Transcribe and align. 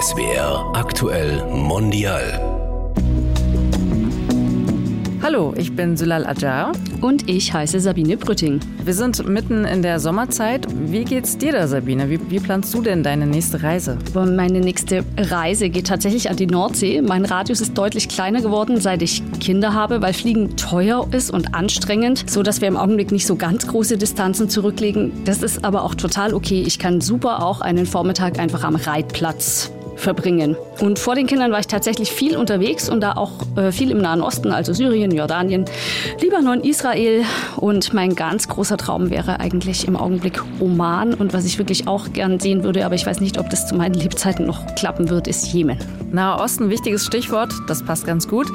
SWR 0.00 0.70
aktuell 0.74 1.44
mondial. 1.50 2.22
Hallo, 5.20 5.52
ich 5.56 5.74
bin 5.74 5.96
Sülal 5.96 6.24
Ajar. 6.24 6.70
Und 7.00 7.28
ich 7.28 7.52
heiße 7.52 7.80
Sabine 7.80 8.16
Brütting. 8.16 8.60
Wir 8.84 8.94
sind 8.94 9.26
mitten 9.28 9.64
in 9.64 9.82
der 9.82 9.98
Sommerzeit. 9.98 10.68
Wie 10.72 11.04
geht's 11.04 11.36
dir 11.36 11.50
da, 11.50 11.66
Sabine? 11.66 12.08
Wie, 12.10 12.20
wie, 12.30 12.38
planst 12.38 12.72
du 12.74 12.80
denn 12.80 13.02
deine 13.02 13.26
nächste 13.26 13.60
Reise? 13.60 13.98
Meine 14.14 14.60
nächste 14.60 15.04
Reise 15.16 15.68
geht 15.68 15.88
tatsächlich 15.88 16.30
an 16.30 16.36
die 16.36 16.46
Nordsee. 16.46 17.02
Mein 17.02 17.24
Radius 17.24 17.60
ist 17.60 17.76
deutlich 17.76 18.08
kleiner 18.08 18.40
geworden, 18.40 18.80
seit 18.80 19.02
ich 19.02 19.24
Kinder 19.40 19.74
habe, 19.74 20.00
weil 20.00 20.12
Fliegen 20.12 20.56
teuer 20.56 21.08
ist 21.10 21.32
und 21.32 21.56
anstrengend, 21.56 22.30
so 22.30 22.44
dass 22.44 22.60
wir 22.60 22.68
im 22.68 22.76
Augenblick 22.76 23.10
nicht 23.10 23.26
so 23.26 23.34
ganz 23.34 23.66
große 23.66 23.98
Distanzen 23.98 24.48
zurücklegen. 24.48 25.24
Das 25.24 25.42
ist 25.42 25.64
aber 25.64 25.82
auch 25.82 25.96
total 25.96 26.34
okay. 26.34 26.62
Ich 26.64 26.78
kann 26.78 27.00
super 27.00 27.42
auch 27.42 27.60
einen 27.60 27.84
Vormittag 27.84 28.38
einfach 28.38 28.62
am 28.62 28.76
Reitplatz 28.76 29.72
verbringen. 29.98 30.56
Und 30.80 30.98
vor 30.98 31.14
den 31.14 31.26
Kindern 31.26 31.52
war 31.52 31.58
ich 31.60 31.66
tatsächlich 31.66 32.10
viel 32.10 32.36
unterwegs 32.36 32.88
und 32.88 33.00
da 33.00 33.12
auch 33.12 33.32
äh, 33.56 33.72
viel 33.72 33.90
im 33.90 33.98
Nahen 33.98 34.22
Osten, 34.22 34.52
also 34.52 34.72
Syrien, 34.72 35.10
Jordanien, 35.10 35.64
Libanon, 36.20 36.62
Israel. 36.62 37.24
Und 37.56 37.92
mein 37.92 38.14
ganz 38.14 38.48
großer 38.48 38.76
Traum 38.76 39.10
wäre 39.10 39.40
eigentlich 39.40 39.86
im 39.86 39.96
Augenblick 39.96 40.42
Oman. 40.60 41.14
Und 41.14 41.32
was 41.32 41.44
ich 41.44 41.58
wirklich 41.58 41.88
auch 41.88 42.12
gern 42.12 42.40
sehen 42.40 42.62
würde, 42.62 42.86
aber 42.86 42.94
ich 42.94 43.04
weiß 43.04 43.20
nicht, 43.20 43.38
ob 43.38 43.50
das 43.50 43.66
zu 43.66 43.74
meinen 43.74 43.94
Lebzeiten 43.94 44.46
noch 44.46 44.74
klappen 44.76 45.10
wird, 45.10 45.26
ist 45.26 45.52
Jemen. 45.52 45.78
Nahe 46.12 46.40
Osten, 46.40 46.70
wichtiges 46.70 47.04
Stichwort, 47.04 47.52
das 47.66 47.84
passt 47.84 48.06
ganz 48.06 48.28
gut. 48.28 48.46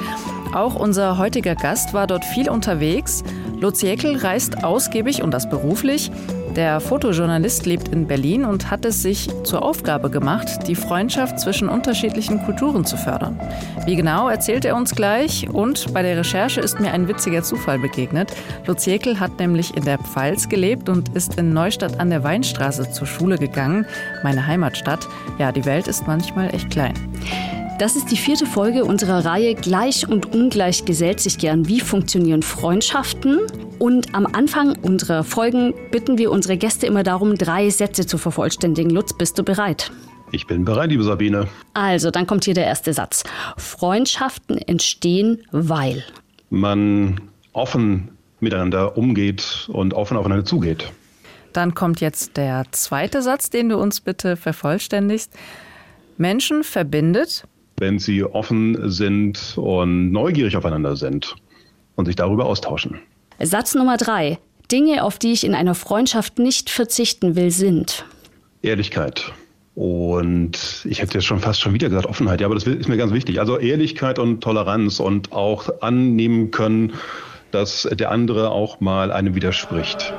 Auch 0.54 0.74
unser 0.74 1.18
heutiger 1.18 1.54
Gast 1.54 1.94
war 1.94 2.06
dort 2.06 2.24
viel 2.24 2.48
unterwegs. 2.48 3.22
Lutz 3.60 3.82
Jäckel 3.82 4.16
reist 4.16 4.64
ausgiebig 4.64 5.22
und 5.22 5.32
das 5.32 5.48
beruflich. 5.48 6.10
Der 6.56 6.78
Fotojournalist 6.78 7.66
lebt 7.66 7.88
in 7.88 8.06
Berlin 8.06 8.44
und 8.44 8.70
hat 8.70 8.84
es 8.84 9.02
sich 9.02 9.28
zur 9.42 9.62
Aufgabe 9.62 10.08
gemacht, 10.08 10.68
die 10.68 10.76
Freundschaft 10.76 11.40
zwischen 11.40 11.68
unterschiedlichen 11.68 12.40
Kulturen 12.44 12.84
zu 12.84 12.96
fördern. 12.96 13.40
Wie 13.86 13.96
genau, 13.96 14.28
erzählt 14.28 14.64
er 14.64 14.76
uns 14.76 14.94
gleich. 14.94 15.48
Und 15.48 15.92
bei 15.92 16.02
der 16.02 16.16
Recherche 16.16 16.60
ist 16.60 16.78
mir 16.78 16.92
ein 16.92 17.08
witziger 17.08 17.42
Zufall 17.42 17.80
begegnet. 17.80 18.32
Lutz 18.66 18.86
hat 18.86 19.38
nämlich 19.40 19.76
in 19.76 19.84
der 19.84 19.98
Pfalz 19.98 20.48
gelebt 20.48 20.88
und 20.88 21.08
ist 21.16 21.38
in 21.38 21.52
Neustadt 21.52 21.98
an 21.98 22.10
der 22.10 22.22
Weinstraße 22.22 22.90
zur 22.90 23.06
Schule 23.06 23.36
gegangen, 23.36 23.86
meine 24.22 24.46
Heimatstadt. 24.46 25.08
Ja, 25.38 25.50
die 25.50 25.64
Welt 25.64 25.88
ist 25.88 26.06
manchmal 26.06 26.54
echt 26.54 26.70
klein. 26.70 26.94
Das 27.80 27.96
ist 27.96 28.12
die 28.12 28.16
vierte 28.16 28.46
Folge 28.46 28.84
unserer 28.84 29.24
Reihe 29.24 29.56
Gleich 29.56 30.08
und 30.08 30.32
Ungleich 30.32 30.84
gesellt 30.84 31.18
sich 31.18 31.38
gern. 31.38 31.66
Wie 31.66 31.80
funktionieren 31.80 32.44
Freundschaften? 32.44 33.40
Und 33.80 34.14
am 34.14 34.26
Anfang 34.26 34.78
unserer 34.78 35.24
Folgen 35.24 35.74
bitten 35.90 36.16
wir 36.16 36.30
unsere 36.30 36.56
Gäste 36.56 36.86
immer 36.86 37.02
darum, 37.02 37.36
drei 37.36 37.70
Sätze 37.70 38.06
zu 38.06 38.16
vervollständigen. 38.16 38.90
Lutz, 38.90 39.12
bist 39.12 39.38
du 39.38 39.42
bereit? 39.42 39.90
Ich 40.30 40.46
bin 40.46 40.64
bereit, 40.64 40.90
liebe 40.90 41.02
Sabine. 41.02 41.48
Also, 41.74 42.12
dann 42.12 42.28
kommt 42.28 42.44
hier 42.44 42.54
der 42.54 42.66
erste 42.66 42.92
Satz. 42.92 43.24
Freundschaften 43.56 44.56
entstehen, 44.56 45.42
weil 45.50 46.04
man 46.50 47.20
offen 47.52 48.10
miteinander 48.38 48.96
umgeht 48.96 49.68
und 49.68 49.94
offen 49.94 50.16
aufeinander 50.16 50.44
zugeht. 50.44 50.92
Dann 51.52 51.74
kommt 51.74 52.00
jetzt 52.00 52.36
der 52.36 52.66
zweite 52.70 53.20
Satz, 53.20 53.50
den 53.50 53.68
du 53.68 53.78
uns 53.78 54.00
bitte 54.00 54.36
vervollständigst. 54.36 55.32
Menschen 56.16 56.62
verbindet, 56.62 57.44
wenn 57.78 57.98
sie 57.98 58.24
offen 58.24 58.90
sind 58.90 59.54
und 59.56 60.12
neugierig 60.12 60.56
aufeinander 60.56 60.96
sind 60.96 61.34
und 61.96 62.06
sich 62.06 62.16
darüber 62.16 62.46
austauschen. 62.46 63.00
Satz 63.40 63.74
Nummer 63.74 63.96
drei. 63.96 64.38
Dinge, 64.70 65.04
auf 65.04 65.18
die 65.18 65.32
ich 65.32 65.44
in 65.44 65.54
einer 65.54 65.74
Freundschaft 65.74 66.38
nicht 66.38 66.70
verzichten 66.70 67.36
will, 67.36 67.50
sind 67.50 68.06
Ehrlichkeit. 68.62 69.32
Und 69.74 70.84
ich 70.84 71.02
hätte 71.02 71.14
jetzt 71.14 71.24
schon 71.24 71.40
fast 71.40 71.60
schon 71.60 71.74
wieder 71.74 71.88
gesagt 71.88 72.06
Offenheit, 72.06 72.40
ja, 72.40 72.46
aber 72.46 72.54
das 72.54 72.64
ist 72.64 72.88
mir 72.88 72.96
ganz 72.96 73.12
wichtig. 73.12 73.40
Also 73.40 73.58
Ehrlichkeit 73.58 74.18
und 74.18 74.40
Toleranz 74.40 75.00
und 75.00 75.32
auch 75.32 75.82
annehmen 75.82 76.50
können, 76.50 76.94
dass 77.50 77.88
der 77.92 78.10
andere 78.10 78.50
auch 78.50 78.80
mal 78.80 79.10
einem 79.10 79.34
widerspricht. 79.34 80.14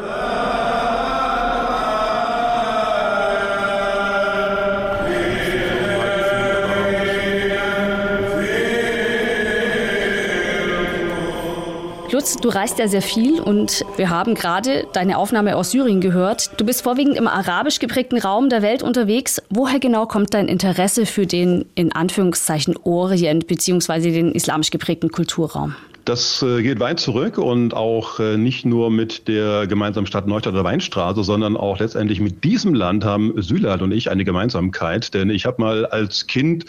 Lutz, 12.26 12.38
du 12.38 12.50
reist 12.50 12.80
ja 12.80 12.88
sehr 12.88 13.04
viel 13.04 13.40
und 13.40 13.86
wir 13.98 14.10
haben 14.10 14.34
gerade 14.34 14.88
deine 14.94 15.20
Aufnahme 15.20 15.56
aus 15.56 15.70
Syrien 15.70 16.02
gehört. 16.02 16.60
Du 16.60 16.66
bist 16.66 16.82
vorwiegend 16.82 17.18
im 17.18 17.28
arabisch 17.28 17.78
geprägten 17.78 18.18
Raum 18.18 18.50
der 18.50 18.64
Welt 18.64 18.82
unterwegs. 18.82 19.40
Woher 19.52 19.80
genau 19.80 20.08
kommt 20.08 20.34
dein 20.34 20.48
Interesse 20.48 21.06
für 21.06 21.28
den 21.28 21.66
in 21.76 21.92
Anführungszeichen 21.92 22.78
Orient 22.84 23.46
bzw. 23.46 24.12
den 24.12 24.32
islamisch 24.32 24.72
geprägten 24.72 25.12
Kulturraum? 25.12 25.76
Das 26.06 26.42
äh, 26.42 26.64
geht 26.64 26.80
weit 26.80 27.00
zurück 27.00 27.38
und 27.38 27.76
auch 27.76 28.20
äh, 28.20 28.38
nicht 28.38 28.66
nur 28.66 28.90
mit 28.90 29.28
der 29.28 29.68
gemeinsamen 29.68 30.08
Stadt 30.08 30.26
Neustadter 30.26 30.64
Weinstraße, 30.64 31.24
sondern 31.24 31.56
auch 31.56 31.78
letztendlich 31.78 32.22
mit 32.22 32.44
diesem 32.44 32.74
Land 32.74 33.06
haben 33.06 33.40
Sylat 33.40 33.84
und 33.84 33.92
ich 33.92 34.10
eine 34.10 34.26
Gemeinsamkeit. 34.26 35.14
Denn 35.14 35.30
ich 35.30 35.46
habe 35.46 35.62
mal 35.62 35.86
als 35.86 36.26
Kind 36.26 36.66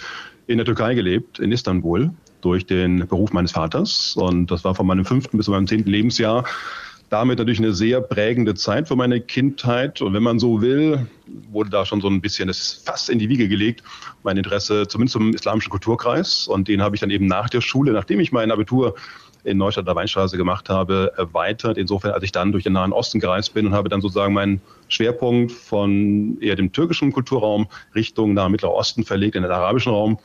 in 0.47 0.59
der 0.59 0.67
Türkei 0.67 0.93
gelebt, 0.93 1.39
in 1.39 1.51
Istanbul 1.51 2.11
durch 2.41 2.67
den 2.67 3.07
Beruf 3.07 3.33
meines 3.33 3.53
Vaters. 3.53 4.17
Und 4.17 4.51
das 4.51 4.65
war 4.65 4.75
von 4.75 4.87
meinem 4.87 5.05
fünften 5.05 5.37
bis 5.37 5.47
zu 5.47 5.53
meinem 5.53 5.67
zehnten 5.67 5.91
Lebensjahr 5.91 6.45
damit 7.09 7.39
natürlich 7.39 7.59
eine 7.59 7.73
sehr 7.73 8.01
prägende 8.01 8.55
Zeit 8.55 8.89
für 8.89 8.97
meine 8.97 9.21
Kindheit. 9.21 10.03
Und 10.03 10.13
wenn 10.15 10.23
man 10.23 10.39
so 10.39 10.61
will, 10.61 11.07
wurde 11.51 11.71
da 11.71 11.87
schon 11.87 12.01
so 12.01 12.09
ein 12.09 12.21
bisschen 12.21 12.49
das 12.49 12.83
fast 12.85 13.11
in 13.11 13.19
die 13.19 13.29
Wiege 13.29 13.49
gelegt, 13.49 13.83
mein 14.23 14.37
Interesse 14.37 14.89
zumindest 14.89 15.13
zum 15.13 15.35
islamischen 15.35 15.71
Kulturkreis. 15.71 16.49
Und 16.49 16.69
den 16.69 16.83
habe 16.83 16.97
ich 16.97 17.01
dann 17.01 17.11
eben 17.11 17.27
nach 17.27 17.49
der 17.49 17.61
Schule, 17.61 17.93
nachdem 17.93 18.21
ich 18.21 18.33
mein 18.33 18.51
Abitur 18.51 18.95
in 19.45 19.59
Neustadt 19.59 19.87
der 19.87 19.95
Weinstraße 19.95 20.37
gemacht 20.37 20.69
habe, 20.69 21.13
erweitert. 21.17 21.79
Insofern, 21.79 22.11
als 22.11 22.25
ich 22.25 22.33
dann 22.33 22.51
durch 22.51 22.65
den 22.65 22.73
Nahen 22.73 22.93
Osten 22.93 23.21
gereist 23.21 23.55
bin 23.55 23.67
und 23.67 23.75
habe 23.75 23.89
dann 23.89 24.01
sozusagen 24.01 24.35
meinen 24.35 24.61
Schwerpunkt 24.89 25.53
von 25.53 26.39
eher 26.41 26.57
dem 26.57 26.73
türkischen 26.73 27.13
Kulturraum 27.13 27.69
Richtung 27.95 28.35
Nahe 28.35 28.51
Mittlerer 28.51 28.75
Osten 28.75 29.05
verlegt 29.05 29.37
in 29.37 29.43
den 29.43 29.53
arabischen 29.53 29.93
Raum 29.93 30.19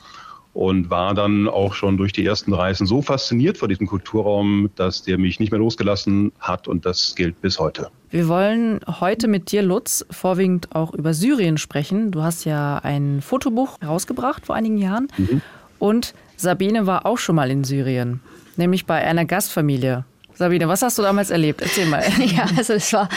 und 0.54 0.90
war 0.90 1.14
dann 1.14 1.48
auch 1.48 1.74
schon 1.74 1.96
durch 1.96 2.12
die 2.12 2.24
ersten 2.24 2.52
Reisen 2.52 2.86
so 2.86 3.00
fasziniert 3.02 3.58
vor 3.58 3.68
diesem 3.68 3.86
Kulturraum, 3.86 4.70
dass 4.76 5.02
der 5.02 5.18
mich 5.18 5.40
nicht 5.40 5.50
mehr 5.50 5.58
losgelassen 5.58 6.32
hat 6.38 6.68
und 6.68 6.84
das 6.84 7.14
gilt 7.14 7.40
bis 7.40 7.58
heute. 7.58 7.88
Wir 8.10 8.28
wollen 8.28 8.80
heute 9.00 9.28
mit 9.28 9.50
dir, 9.52 9.62
Lutz, 9.62 10.04
vorwiegend 10.10 10.74
auch 10.74 10.92
über 10.92 11.14
Syrien 11.14 11.56
sprechen. 11.56 12.10
Du 12.10 12.22
hast 12.22 12.44
ja 12.44 12.78
ein 12.82 13.22
Fotobuch 13.22 13.80
herausgebracht 13.80 14.44
vor 14.46 14.54
einigen 14.54 14.76
Jahren 14.76 15.08
mhm. 15.16 15.40
und 15.78 16.14
Sabine 16.36 16.86
war 16.86 17.06
auch 17.06 17.18
schon 17.18 17.36
mal 17.36 17.50
in 17.50 17.64
Syrien, 17.64 18.20
nämlich 18.56 18.84
bei 18.84 18.96
einer 18.96 19.24
Gastfamilie. 19.24 20.04
Sabine, 20.36 20.68
was 20.68 20.82
hast 20.82 20.98
du 20.98 21.02
damals 21.02 21.30
erlebt? 21.30 21.62
Erzähl 21.62 21.86
mal. 21.86 22.02
ja, 22.24 22.46
also 22.56 22.72
es 22.72 22.92
war, 22.92 23.08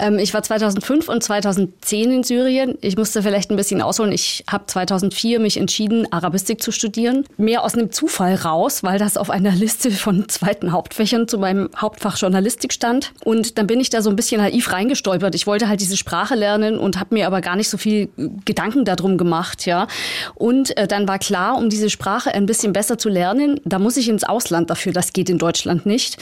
ähm, 0.00 0.18
ich 0.18 0.34
war 0.34 0.42
2005 0.42 1.08
und 1.08 1.22
2010 1.22 2.10
in 2.10 2.22
Syrien. 2.22 2.76
Ich 2.80 2.96
musste 2.96 3.22
vielleicht 3.22 3.50
ein 3.50 3.56
bisschen 3.56 3.80
ausholen. 3.80 4.12
Ich 4.12 4.44
habe 4.50 4.66
2004 4.66 5.40
mich 5.40 5.56
entschieden, 5.56 6.10
Arabistik 6.12 6.62
zu 6.62 6.72
studieren. 6.72 7.24
Mehr 7.36 7.62
aus 7.62 7.74
einem 7.74 7.92
Zufall 7.92 8.34
raus, 8.34 8.82
weil 8.82 8.98
das 8.98 9.16
auf 9.16 9.30
einer 9.30 9.52
Liste 9.52 9.90
von 9.90 10.28
zweiten 10.28 10.72
Hauptfächern 10.72 11.28
zu 11.28 11.38
meinem 11.38 11.70
Hauptfach 11.76 12.18
Journalistik 12.18 12.72
stand. 12.72 13.12
Und 13.24 13.58
dann 13.58 13.66
bin 13.66 13.80
ich 13.80 13.90
da 13.90 14.02
so 14.02 14.10
ein 14.10 14.16
bisschen 14.16 14.40
naiv 14.40 14.72
reingestolpert. 14.72 15.34
Ich 15.34 15.46
wollte 15.46 15.68
halt 15.68 15.80
diese 15.80 15.96
Sprache 15.96 16.34
lernen 16.34 16.78
und 16.78 16.98
habe 16.98 17.14
mir 17.14 17.26
aber 17.26 17.40
gar 17.40 17.56
nicht 17.56 17.68
so 17.68 17.78
viel 17.78 18.08
Gedanken 18.44 18.84
darum 18.84 19.18
gemacht, 19.18 19.66
ja. 19.66 19.86
Und 20.34 20.76
äh, 20.76 20.86
dann 20.86 21.08
war 21.08 21.18
klar, 21.18 21.56
um 21.56 21.70
diese 21.70 21.90
Sprache 21.90 22.34
ein 22.34 22.46
bisschen 22.46 22.72
besser 22.72 22.98
zu 22.98 23.08
lernen, 23.08 23.60
da 23.64 23.78
muss 23.78 23.96
ich 23.96 24.08
ins 24.08 24.24
Ausland 24.24 24.70
dafür. 24.70 24.92
Das 24.92 25.12
geht 25.12 25.30
in 25.30 25.38
Deutschland 25.38 25.86
nicht. 25.86 26.18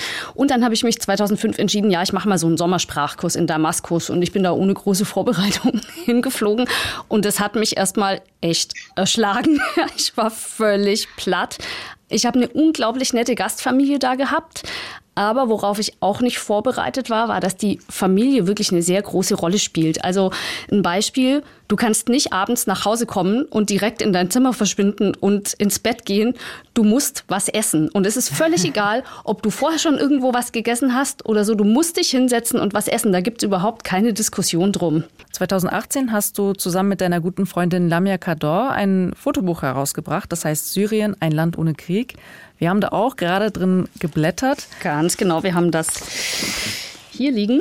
Dann 0.50 0.64
habe 0.64 0.74
ich 0.74 0.82
mich 0.82 1.00
2005 1.00 1.58
entschieden, 1.58 1.90
ja, 1.90 2.02
ich 2.02 2.12
mache 2.12 2.28
mal 2.28 2.38
so 2.38 2.46
einen 2.46 2.56
Sommersprachkurs 2.56 3.36
in 3.36 3.46
Damaskus 3.46 4.10
und 4.10 4.22
ich 4.22 4.32
bin 4.32 4.42
da 4.42 4.52
ohne 4.52 4.74
große 4.74 5.04
Vorbereitung 5.04 5.80
hingeflogen 6.04 6.66
und 7.08 7.24
das 7.24 7.40
hat 7.40 7.54
mich 7.54 7.76
erstmal 7.76 8.22
echt 8.40 8.74
erschlagen. 8.96 9.60
Ich 9.96 10.16
war 10.16 10.30
völlig 10.30 11.08
platt. 11.16 11.58
Ich 12.08 12.26
habe 12.26 12.38
eine 12.38 12.48
unglaublich 12.48 13.12
nette 13.12 13.34
Gastfamilie 13.34 13.98
da 13.98 14.14
gehabt, 14.14 14.62
aber 15.14 15.48
worauf 15.48 15.78
ich 15.78 15.94
auch 16.00 16.20
nicht 16.20 16.38
vorbereitet 16.38 17.10
war, 17.10 17.28
war, 17.28 17.40
dass 17.40 17.56
die 17.56 17.80
Familie 17.88 18.46
wirklich 18.46 18.72
eine 18.72 18.82
sehr 18.82 19.02
große 19.02 19.34
Rolle 19.34 19.58
spielt. 19.58 20.04
Also 20.04 20.30
ein 20.70 20.80
Beispiel, 20.80 21.42
du 21.68 21.76
kannst 21.76 22.08
nicht 22.08 22.32
abends 22.32 22.66
nach 22.66 22.86
Hause 22.86 23.04
kommen 23.04 23.44
und 23.44 23.68
direkt 23.68 24.00
in 24.00 24.14
dein 24.14 24.30
Zimmer 24.30 24.54
verschwinden 24.54 25.14
und 25.14 25.52
ins 25.54 25.78
Bett 25.78 26.06
gehen. 26.06 26.34
Du 26.72 26.82
musst 26.82 27.24
was 27.28 27.48
essen. 27.48 27.90
Und 27.90 28.06
es 28.06 28.16
ist 28.16 28.30
völlig 28.30 28.64
egal, 28.68 29.04
ob 29.24 29.42
du 29.42 29.50
vorher 29.50 29.78
schon 29.78 29.98
irgendwo 29.98 30.32
was 30.32 30.50
gegessen 30.50 30.94
hast 30.94 31.26
oder 31.26 31.44
so. 31.44 31.54
Du 31.54 31.64
musst 31.64 31.98
dich 31.98 32.08
hinsetzen 32.08 32.58
und 32.58 32.72
was 32.72 32.88
essen. 32.88 33.12
Da 33.12 33.20
gibt 33.20 33.42
es 33.42 33.46
überhaupt 33.46 33.84
keine 33.84 34.14
Diskussion 34.14 34.72
drum. 34.72 35.04
2018 35.32 36.12
hast 36.12 36.38
du 36.38 36.54
zusammen 36.54 36.88
mit 36.88 37.02
deiner 37.02 37.20
guten 37.20 37.44
Freundin 37.44 37.90
Lamia 37.90 38.16
Kador 38.16 38.70
ein 38.70 39.12
Fotobuch 39.14 39.60
herausgebracht. 39.60 40.32
Das 40.32 40.46
heißt 40.46 40.72
Syrien, 40.72 41.16
ein 41.20 41.32
Land 41.32 41.58
ohne 41.58 41.74
Krieg. 41.74 42.16
Wir 42.62 42.70
haben 42.70 42.80
da 42.80 42.90
auch 42.90 43.16
gerade 43.16 43.50
drin 43.50 43.88
geblättert. 43.98 44.68
Ganz 44.84 45.16
genau, 45.16 45.42
wir 45.42 45.54
haben 45.54 45.72
das 45.72 45.88
hier 47.10 47.32
liegen. 47.32 47.60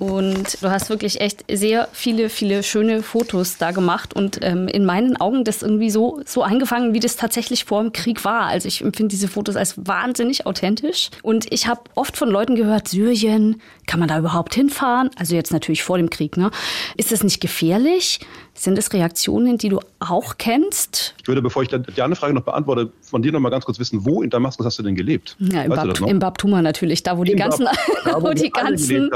Und 0.00 0.62
du 0.62 0.70
hast 0.70 0.88
wirklich 0.88 1.20
echt 1.20 1.44
sehr 1.52 1.86
viele, 1.92 2.30
viele 2.30 2.62
schöne 2.62 3.02
Fotos 3.02 3.58
da 3.58 3.70
gemacht 3.70 4.16
und 4.16 4.38
ähm, 4.40 4.66
in 4.66 4.86
meinen 4.86 5.18
Augen 5.18 5.44
das 5.44 5.62
irgendwie 5.62 5.90
so, 5.90 6.22
so 6.24 6.42
eingefangen, 6.42 6.94
wie 6.94 7.00
das 7.00 7.16
tatsächlich 7.16 7.66
vor 7.66 7.82
dem 7.82 7.92
Krieg 7.92 8.24
war. 8.24 8.46
Also 8.46 8.66
ich 8.66 8.80
empfinde 8.80 9.10
diese 9.10 9.28
Fotos 9.28 9.56
als 9.56 9.74
wahnsinnig 9.76 10.46
authentisch. 10.46 11.10
Und 11.22 11.52
ich 11.52 11.66
habe 11.66 11.82
oft 11.96 12.16
von 12.16 12.30
Leuten 12.30 12.56
gehört, 12.56 12.88
Syrien, 12.88 13.60
kann 13.86 14.00
man 14.00 14.08
da 14.08 14.18
überhaupt 14.18 14.54
hinfahren? 14.54 15.10
Also 15.16 15.34
jetzt 15.34 15.52
natürlich 15.52 15.82
vor 15.82 15.98
dem 15.98 16.08
Krieg, 16.08 16.38
ne? 16.38 16.50
Ist 16.96 17.12
das 17.12 17.22
nicht 17.22 17.40
gefährlich? 17.40 18.20
Sind 18.54 18.78
es 18.78 18.92
Reaktionen, 18.92 19.58
die 19.58 19.68
du 19.68 19.80
auch 20.00 20.36
kennst? 20.38 21.14
Ich 21.20 21.28
würde, 21.28 21.40
bevor 21.40 21.62
ich 21.62 21.68
die 21.68 22.02
andere 22.02 22.14
Frage 22.14 22.34
noch 22.34 22.42
beantworte, 22.42 22.92
von 23.00 23.22
dir 23.22 23.32
noch 23.32 23.40
mal 23.40 23.48
ganz 23.48 23.64
kurz 23.64 23.78
wissen, 23.78 24.04
wo 24.04 24.22
in 24.22 24.30
Damaskus 24.30 24.66
hast 24.66 24.78
du 24.78 24.82
denn 24.82 24.94
gelebt? 24.94 25.36
Ja, 25.38 25.62
im, 25.62 25.70
Bab, 25.70 26.00
im 26.00 26.18
Babtuma 26.18 26.60
natürlich, 26.60 27.02
da 27.02 27.16
wo 27.16 27.24
die 27.24 27.36
ganzen, 27.36 27.64
da, 27.64 27.72
wo, 28.20 28.28
wo 28.28 28.32
die 28.32 28.50
ganzen, 28.50 29.10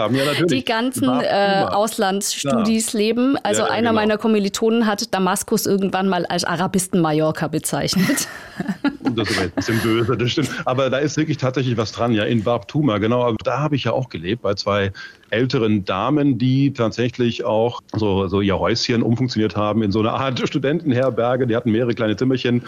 die 0.48 0.64
ganzen 0.64 0.73
äh, 0.82 1.64
Auslandsstudis 1.70 2.92
ja. 2.92 2.98
leben. 2.98 3.36
Also 3.42 3.62
ja, 3.62 3.68
einer 3.68 3.90
genau. 3.90 3.92
meiner 4.00 4.18
Kommilitonen 4.18 4.86
hat 4.86 5.14
Damaskus 5.14 5.66
irgendwann 5.66 6.08
mal 6.08 6.26
als 6.26 6.44
Arabisten-Mallorca 6.44 7.48
bezeichnet. 7.48 8.28
das 9.14 9.30
ist 9.30 9.40
ein 9.40 9.50
bisschen 9.50 9.80
böse, 9.80 10.16
das 10.16 10.30
stimmt. 10.30 10.50
Aber 10.64 10.90
da 10.90 10.98
ist 10.98 11.16
wirklich 11.16 11.38
tatsächlich 11.38 11.76
was 11.76 11.92
dran, 11.92 12.12
ja, 12.12 12.24
in 12.24 12.42
Babtuma, 12.42 12.98
genau. 12.98 13.32
Da 13.44 13.58
habe 13.58 13.76
ich 13.76 13.84
ja 13.84 13.92
auch 13.92 14.08
gelebt, 14.08 14.42
bei 14.42 14.54
zwei 14.54 14.92
älteren 15.30 15.84
Damen, 15.84 16.38
die 16.38 16.72
tatsächlich 16.72 17.44
auch 17.44 17.80
so, 17.92 18.28
so 18.28 18.40
ihr 18.40 18.58
Häuschen 18.58 19.02
umfunktioniert 19.02 19.56
haben 19.56 19.82
in 19.82 19.90
so 19.90 20.00
eine 20.00 20.12
Art 20.12 20.38
Studentenherberge. 20.48 21.46
Die 21.46 21.56
hatten 21.56 21.72
mehrere 21.72 21.94
kleine 21.94 22.16
Zimmerchen. 22.16 22.62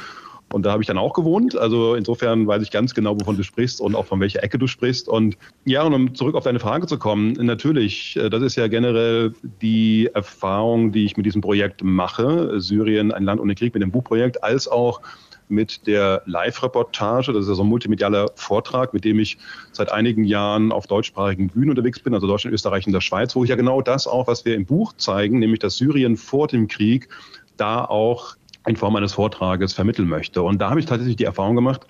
Und 0.52 0.64
da 0.64 0.70
habe 0.70 0.82
ich 0.82 0.86
dann 0.86 0.98
auch 0.98 1.12
gewohnt. 1.12 1.56
Also 1.56 1.94
insofern 1.94 2.46
weiß 2.46 2.62
ich 2.62 2.70
ganz 2.70 2.94
genau, 2.94 3.18
wovon 3.18 3.36
du 3.36 3.42
sprichst 3.42 3.80
und 3.80 3.96
auch 3.96 4.06
von 4.06 4.20
welcher 4.20 4.42
Ecke 4.44 4.58
du 4.58 4.68
sprichst. 4.68 5.08
Und 5.08 5.36
ja, 5.64 5.82
und 5.82 5.92
um 5.92 6.14
zurück 6.14 6.36
auf 6.36 6.44
deine 6.44 6.60
Frage 6.60 6.86
zu 6.86 6.98
kommen, 6.98 7.32
natürlich, 7.32 8.16
äh, 8.16 8.30
das 8.30 8.42
ist 8.42 8.56
ja 8.56 8.68
generell 8.68 9.34
die 9.60 10.08
Erfahrung, 10.14 10.92
die 10.92 11.04
ich 11.04 11.16
mit 11.16 11.26
diesem 11.26 11.40
Projekt 11.40 11.82
mache. 11.82 12.60
Syrien, 12.60 13.12
ein 13.12 13.24
Land 13.24 13.40
ohne 13.40 13.54
Krieg 13.54 13.74
mit 13.74 13.82
dem 13.82 13.90
Buchprojekt, 13.90 14.44
als 14.44 14.68
auch 14.68 15.00
mit 15.48 15.86
der 15.86 16.22
Live-Reportage. 16.26 17.32
Das 17.32 17.42
ist 17.42 17.48
ja 17.48 17.54
so 17.54 17.62
ein 17.62 17.68
multimedialer 17.68 18.30
Vortrag, 18.34 18.94
mit 18.94 19.04
dem 19.04 19.18
ich 19.18 19.38
seit 19.72 19.90
einigen 19.90 20.24
Jahren 20.24 20.72
auf 20.72 20.86
deutschsprachigen 20.86 21.48
Bühnen 21.48 21.70
unterwegs 21.70 22.00
bin, 22.00 22.14
also 22.14 22.26
Deutschland, 22.26 22.54
Österreich 22.54 22.86
und 22.86 22.92
der 22.92 23.00
Schweiz, 23.00 23.34
wo 23.36 23.44
ich 23.44 23.50
ja 23.50 23.56
genau 23.56 23.80
das 23.82 24.06
auch, 24.06 24.26
was 24.26 24.44
wir 24.44 24.54
im 24.54 24.66
Buch 24.66 24.92
zeigen, 24.96 25.38
nämlich 25.38 25.60
dass 25.60 25.76
Syrien 25.76 26.16
vor 26.16 26.48
dem 26.48 26.68
Krieg 26.68 27.08
da 27.56 27.84
auch 27.84 28.36
in 28.66 28.76
Form 28.76 28.96
eines 28.96 29.14
Vortrages 29.14 29.72
vermitteln 29.72 30.08
möchte. 30.08 30.42
Und 30.42 30.60
da 30.60 30.70
habe 30.70 30.80
ich 30.80 30.86
tatsächlich 30.86 31.16
die 31.16 31.24
Erfahrung 31.24 31.56
gemacht, 31.56 31.86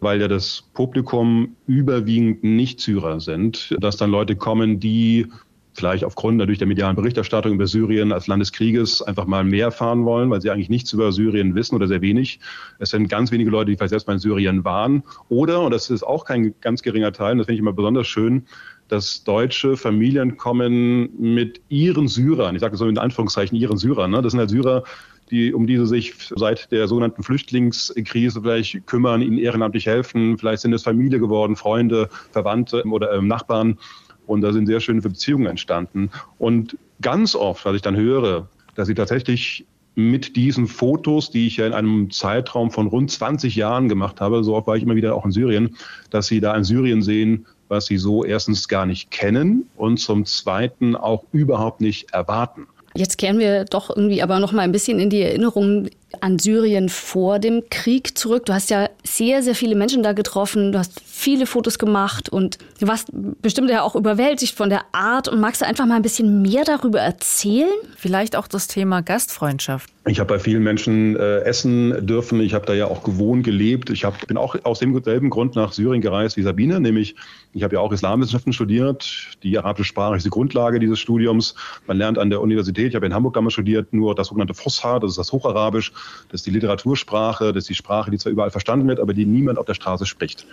weil 0.00 0.20
ja 0.20 0.28
das 0.28 0.64
Publikum 0.74 1.56
überwiegend 1.66 2.42
Nicht-Syrer 2.42 3.20
sind, 3.20 3.74
dass 3.80 3.96
dann 3.96 4.10
Leute 4.10 4.36
kommen, 4.36 4.80
die 4.80 5.28
vielleicht 5.74 6.04
aufgrund 6.04 6.36
natürlich 6.36 6.58
der 6.58 6.68
medialen 6.68 6.96
Berichterstattung 6.96 7.54
über 7.54 7.66
Syrien 7.66 8.12
als 8.12 8.26
Land 8.26 8.42
des 8.42 8.52
Krieges 8.52 9.00
einfach 9.00 9.26
mal 9.26 9.44
mehr 9.44 9.66
erfahren 9.66 10.04
wollen, 10.04 10.28
weil 10.30 10.40
sie 10.40 10.50
eigentlich 10.50 10.68
nichts 10.68 10.92
über 10.92 11.12
Syrien 11.12 11.54
wissen 11.54 11.74
oder 11.74 11.86
sehr 11.86 12.02
wenig. 12.02 12.40
Es 12.78 12.90
sind 12.90 13.08
ganz 13.08 13.32
wenige 13.32 13.50
Leute, 13.50 13.70
die 13.70 13.76
vielleicht 13.76 13.90
selbst 13.90 14.06
mal 14.06 14.14
in 14.14 14.18
Syrien 14.18 14.64
waren. 14.64 15.02
Oder, 15.28 15.62
und 15.62 15.70
das 15.70 15.88
ist 15.88 16.02
auch 16.02 16.24
kein 16.24 16.54
ganz 16.60 16.82
geringer 16.82 17.12
Teil, 17.12 17.32
und 17.32 17.38
das 17.38 17.46
finde 17.46 17.54
ich 17.54 17.60
immer 17.60 17.72
besonders 17.72 18.06
schön, 18.06 18.46
dass 18.92 19.24
deutsche 19.24 19.78
Familien 19.78 20.36
kommen 20.36 21.08
mit 21.18 21.62
ihren 21.70 22.08
Syrern, 22.08 22.54
ich 22.54 22.60
sage 22.60 22.72
das 22.72 22.78
so 22.78 22.86
in 22.86 22.98
Anführungszeichen, 22.98 23.56
ihren 23.56 23.78
Syrern. 23.78 24.10
Ne? 24.10 24.20
Das 24.20 24.32
sind 24.32 24.38
halt 24.40 24.50
Syrer, 24.50 24.84
die, 25.30 25.54
um 25.54 25.66
die 25.66 25.78
sie 25.78 25.86
sich 25.86 26.12
seit 26.36 26.70
der 26.70 26.86
sogenannten 26.88 27.22
Flüchtlingskrise 27.22 28.42
vielleicht 28.42 28.86
kümmern, 28.86 29.22
ihnen 29.22 29.38
ehrenamtlich 29.38 29.86
helfen. 29.86 30.36
Vielleicht 30.36 30.60
sind 30.60 30.74
es 30.74 30.82
Familie 30.82 31.20
geworden, 31.20 31.56
Freunde, 31.56 32.10
Verwandte 32.32 32.84
oder 32.84 33.14
ähm, 33.14 33.28
Nachbarn. 33.28 33.78
Und 34.26 34.42
da 34.42 34.52
sind 34.52 34.66
sehr 34.66 34.80
schöne 34.80 35.00
Beziehungen 35.00 35.46
entstanden. 35.46 36.10
Und 36.36 36.76
ganz 37.00 37.34
oft, 37.34 37.64
was 37.64 37.74
ich 37.74 37.82
dann 37.82 37.96
höre, 37.96 38.50
dass 38.74 38.88
sie 38.88 38.94
tatsächlich 38.94 39.64
mit 39.94 40.36
diesen 40.36 40.66
Fotos, 40.66 41.30
die 41.30 41.46
ich 41.46 41.56
ja 41.56 41.66
in 41.66 41.72
einem 41.72 42.10
Zeitraum 42.10 42.70
von 42.70 42.88
rund 42.88 43.10
20 43.10 43.56
Jahren 43.56 43.88
gemacht 43.88 44.20
habe, 44.20 44.44
so 44.44 44.54
oft 44.54 44.66
war 44.66 44.76
ich 44.76 44.82
immer 44.82 44.96
wieder 44.96 45.14
auch 45.14 45.24
in 45.24 45.32
Syrien, 45.32 45.76
dass 46.10 46.26
sie 46.26 46.40
da 46.40 46.54
in 46.54 46.64
Syrien 46.64 47.00
sehen, 47.00 47.46
was 47.72 47.86
sie 47.86 47.96
so 47.96 48.22
erstens 48.22 48.68
gar 48.68 48.84
nicht 48.86 49.10
kennen 49.10 49.68
und 49.76 49.96
zum 49.96 50.26
Zweiten 50.26 50.94
auch 50.94 51.24
überhaupt 51.32 51.80
nicht 51.80 52.12
erwarten. 52.12 52.68
Jetzt 52.94 53.16
kehren 53.16 53.38
wir 53.38 53.64
doch 53.64 53.88
irgendwie 53.88 54.22
aber 54.22 54.38
noch 54.38 54.52
mal 54.52 54.60
ein 54.60 54.72
bisschen 54.72 55.00
in 55.00 55.08
die 55.08 55.22
Erinnerung 55.22 55.88
an 56.20 56.38
Syrien 56.38 56.88
vor 56.88 57.38
dem 57.38 57.64
Krieg 57.70 58.16
zurück. 58.16 58.46
Du 58.46 58.52
hast 58.52 58.70
ja 58.70 58.88
sehr, 59.04 59.42
sehr 59.42 59.54
viele 59.54 59.74
Menschen 59.74 60.02
da 60.02 60.12
getroffen. 60.12 60.72
Du 60.72 60.78
hast 60.78 61.00
viele 61.04 61.46
Fotos 61.46 61.78
gemacht 61.78 62.28
und 62.28 62.58
du 62.80 62.88
warst 62.88 63.08
bestimmt 63.12 63.70
ja 63.70 63.82
auch 63.82 63.94
überwältigt 63.94 64.54
von 64.54 64.70
der 64.70 64.82
Art. 64.92 65.28
Und 65.28 65.40
magst 65.40 65.60
du 65.60 65.66
einfach 65.66 65.86
mal 65.86 65.96
ein 65.96 66.02
bisschen 66.02 66.42
mehr 66.42 66.64
darüber 66.64 67.00
erzählen? 67.00 67.70
Vielleicht 67.96 68.36
auch 68.36 68.48
das 68.48 68.66
Thema 68.66 69.00
Gastfreundschaft. 69.02 69.90
Ich 70.04 70.18
habe 70.18 70.34
bei 70.34 70.40
vielen 70.40 70.64
Menschen 70.64 71.14
äh, 71.14 71.42
essen 71.42 72.04
dürfen. 72.04 72.40
Ich 72.40 72.54
habe 72.54 72.66
da 72.66 72.74
ja 72.74 72.86
auch 72.86 73.04
gewohnt, 73.04 73.44
gelebt. 73.44 73.88
Ich 73.88 74.04
hab, 74.04 74.26
bin 74.26 74.36
auch 74.36 74.56
aus 74.64 74.80
demselben 74.80 75.30
Grund 75.30 75.54
nach 75.54 75.72
Syrien 75.72 76.00
gereist 76.00 76.36
wie 76.36 76.42
Sabine, 76.42 76.80
nämlich 76.80 77.14
ich 77.52 77.62
habe 77.62 77.76
ja 77.76 77.80
auch 77.80 77.92
Islamwissenschaften 77.92 78.52
studiert. 78.52 79.28
Die 79.44 79.56
arabische 79.56 79.84
Sprache 79.84 80.16
ist 80.16 80.26
die 80.26 80.30
Grundlage 80.30 80.80
dieses 80.80 80.98
Studiums. 80.98 81.54
Man 81.86 81.98
lernt 81.98 82.18
an 82.18 82.30
der 82.30 82.40
Universität, 82.40 82.88
ich 82.88 82.94
habe 82.96 83.06
in 83.06 83.14
Hamburg 83.14 83.34
damals 83.34 83.52
studiert, 83.52 83.92
nur 83.92 84.16
das 84.16 84.28
sogenannte 84.28 84.54
Fusha, 84.54 84.98
das 84.98 85.12
ist 85.12 85.18
das 85.18 85.30
Hocharabisch. 85.30 85.92
Das 86.28 86.40
ist 86.40 86.46
die 86.46 86.50
Literatursprache, 86.50 87.52
das 87.52 87.64
ist 87.64 87.70
die 87.70 87.74
Sprache, 87.74 88.10
die 88.10 88.18
zwar 88.18 88.32
überall 88.32 88.50
verstanden 88.50 88.88
wird, 88.88 89.00
aber 89.00 89.14
die 89.14 89.26
niemand 89.26 89.58
auf 89.58 89.66
der 89.66 89.74
Straße 89.74 90.06
spricht. 90.06 90.46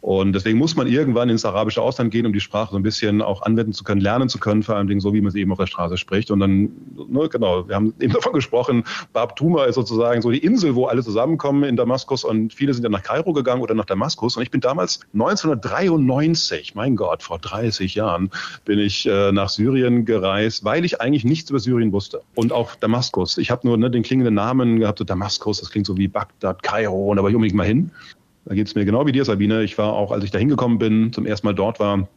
Und 0.00 0.32
deswegen 0.32 0.58
muss 0.58 0.76
man 0.76 0.86
irgendwann 0.86 1.28
ins 1.28 1.44
arabische 1.44 1.82
Ausland 1.82 2.10
gehen, 2.10 2.24
um 2.24 2.32
die 2.32 2.40
Sprache 2.40 2.70
so 2.70 2.76
ein 2.76 2.82
bisschen 2.82 3.20
auch 3.20 3.42
anwenden 3.42 3.72
zu 3.72 3.84
können, 3.84 4.00
lernen 4.00 4.28
zu 4.28 4.38
können, 4.38 4.62
vor 4.62 4.76
allem 4.76 5.00
so, 5.00 5.12
wie 5.12 5.20
man 5.20 5.30
sie 5.30 5.40
eben 5.40 5.52
auf 5.52 5.58
der 5.58 5.66
Straße 5.66 5.98
spricht. 5.98 6.30
Und 6.30 6.40
dann, 6.40 6.70
ne, 7.08 7.28
genau, 7.28 7.68
wir 7.68 7.74
haben 7.74 7.92
eben 8.00 8.12
davon 8.14 8.32
gesprochen, 8.32 8.84
Bab 9.12 9.36
Tuma 9.36 9.64
ist 9.64 9.74
sozusagen 9.74 10.22
so 10.22 10.30
die 10.30 10.38
Insel, 10.38 10.74
wo 10.74 10.86
alle 10.86 11.02
zusammenkommen 11.02 11.64
in 11.64 11.76
Damaskus 11.76 12.24
und 12.24 12.54
viele 12.54 12.72
sind 12.72 12.82
ja 12.84 12.88
nach 12.90 13.02
Kairo 13.02 13.32
gegangen 13.32 13.62
oder 13.62 13.74
nach 13.74 13.84
Damaskus. 13.84 14.36
Und 14.36 14.42
ich 14.42 14.50
bin 14.50 14.60
damals 14.60 15.00
1993, 15.12 16.74
mein 16.74 16.96
Gott, 16.96 17.22
vor 17.22 17.38
30 17.38 17.94
Jahren, 17.94 18.30
bin 18.64 18.78
ich 18.78 19.06
äh, 19.06 19.32
nach 19.32 19.50
Syrien 19.50 20.06
gereist, 20.06 20.64
weil 20.64 20.84
ich 20.84 21.00
eigentlich 21.00 21.24
nichts 21.24 21.50
über 21.50 21.58
Syrien 21.58 21.92
wusste. 21.92 22.22
Und 22.34 22.52
auch 22.52 22.74
Damaskus. 22.74 23.36
Ich 23.38 23.50
habe 23.50 23.66
nur 23.66 23.76
ne, 23.76 23.90
den 23.90 24.02
klingenden 24.02 24.34
Namen 24.34 24.80
gehabt, 24.80 24.98
so 24.98 25.04
Damaskus, 25.04 25.60
das 25.60 25.70
klingt 25.70 25.86
so 25.86 25.96
wie 25.96 26.08
Bagdad, 26.08 26.62
Kairo, 26.62 27.10
und 27.10 27.18
da 27.18 27.22
war 27.22 27.28
ich 27.28 27.36
unbedingt 27.36 27.56
mal 27.56 27.66
hin. 27.66 27.90
Da 28.44 28.54
geht 28.54 28.66
es 28.66 28.74
mir 28.74 28.84
genau 28.84 29.06
wie 29.06 29.12
dir, 29.12 29.24
Sabine. 29.24 29.62
Ich 29.62 29.78
war 29.78 29.92
auch, 29.92 30.12
als 30.12 30.24
ich 30.24 30.30
da 30.30 30.38
hingekommen 30.38 30.78
bin, 30.78 31.12
zum 31.12 31.26
ersten 31.26 31.46
Mal 31.46 31.54
dort 31.54 31.80
war, 31.80 32.08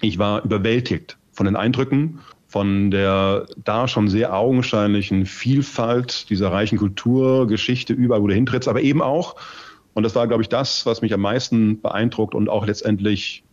ich 0.00 0.18
war 0.18 0.44
überwältigt 0.44 1.16
von 1.32 1.46
den 1.46 1.56
Eindrücken, 1.56 2.20
von 2.46 2.90
der 2.90 3.46
da 3.64 3.88
schon 3.88 4.08
sehr 4.08 4.34
augenscheinlichen 4.34 5.26
Vielfalt 5.26 6.30
dieser 6.30 6.50
reichen 6.50 6.78
Kultur, 6.78 7.46
Geschichte, 7.46 7.92
überall, 7.92 8.22
wo 8.22 8.26
du 8.26 8.34
hintrittst, 8.34 8.68
aber 8.68 8.80
eben 8.80 9.02
auch, 9.02 9.36
und 9.94 10.02
das 10.02 10.14
war, 10.14 10.26
glaube 10.26 10.42
ich, 10.42 10.48
das, 10.48 10.86
was 10.86 11.02
mich 11.02 11.12
am 11.12 11.20
meisten 11.20 11.80
beeindruckt 11.80 12.34
und 12.34 12.48
auch 12.48 12.66
letztendlich 12.66 13.44